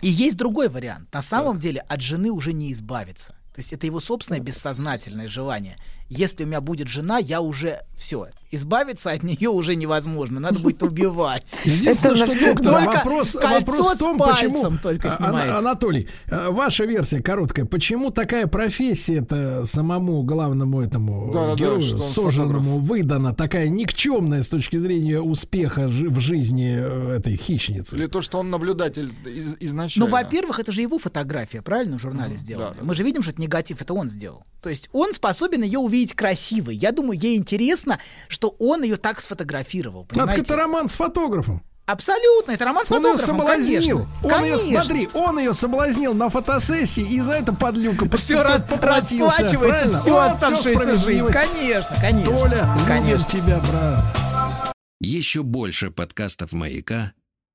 [0.00, 1.12] И есть другой вариант.
[1.12, 3.34] На самом деле от жены уже не избавиться.
[3.54, 5.78] То есть это его собственное бессознательное желание.
[6.08, 8.28] Если у меня будет жена, я уже все.
[8.52, 10.38] Избавиться от нее уже невозможно.
[10.38, 11.60] Надо будет убивать.
[11.64, 14.78] Единственное, Это что, доктор, Только вопрос, вопрос в том, почему...
[14.80, 15.58] только А, снимается.
[15.58, 17.66] Анатолий, а, ваша версия короткая.
[17.66, 25.86] Почему такая профессия-то самому главному этому герою, сожранному, выдана, такая никчемная с точки зрения успеха
[25.88, 27.96] в жизни э, этой хищницы?
[27.96, 30.08] Или то, что он наблюдатель из- изначально.
[30.08, 32.74] Ну, во-первых, это же его фотография, правильно, в журнале да.
[32.80, 34.44] Мы же видим, что это негатив, это он сделал.
[34.62, 36.76] То есть он способен ее увидеть красивой.
[36.76, 40.02] Я думаю, ей интересно, что он ее так сфотографировал.
[40.02, 40.42] Ну, так Понимаете?
[40.42, 41.62] это роман с фотографом.
[41.86, 44.06] Абсолютно, это роман с Он ее соблазнил.
[44.08, 44.08] конечно.
[44.24, 44.80] Он ее, Конечно.
[44.82, 49.24] смотри, он ее соблазнил на фотосессии, и за это подлюка Все поплатился.
[49.44, 49.92] расплачивается правильно?
[50.00, 50.74] всю Вот жизнь.
[50.80, 51.38] справедливость.
[51.38, 52.24] Конечно, конечно.
[52.38, 53.24] Толя, конечно.
[53.26, 54.72] тебя, брат.
[55.00, 57.12] Еще больше подкастов «Маяка»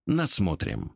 [0.08, 0.94] насмотрим.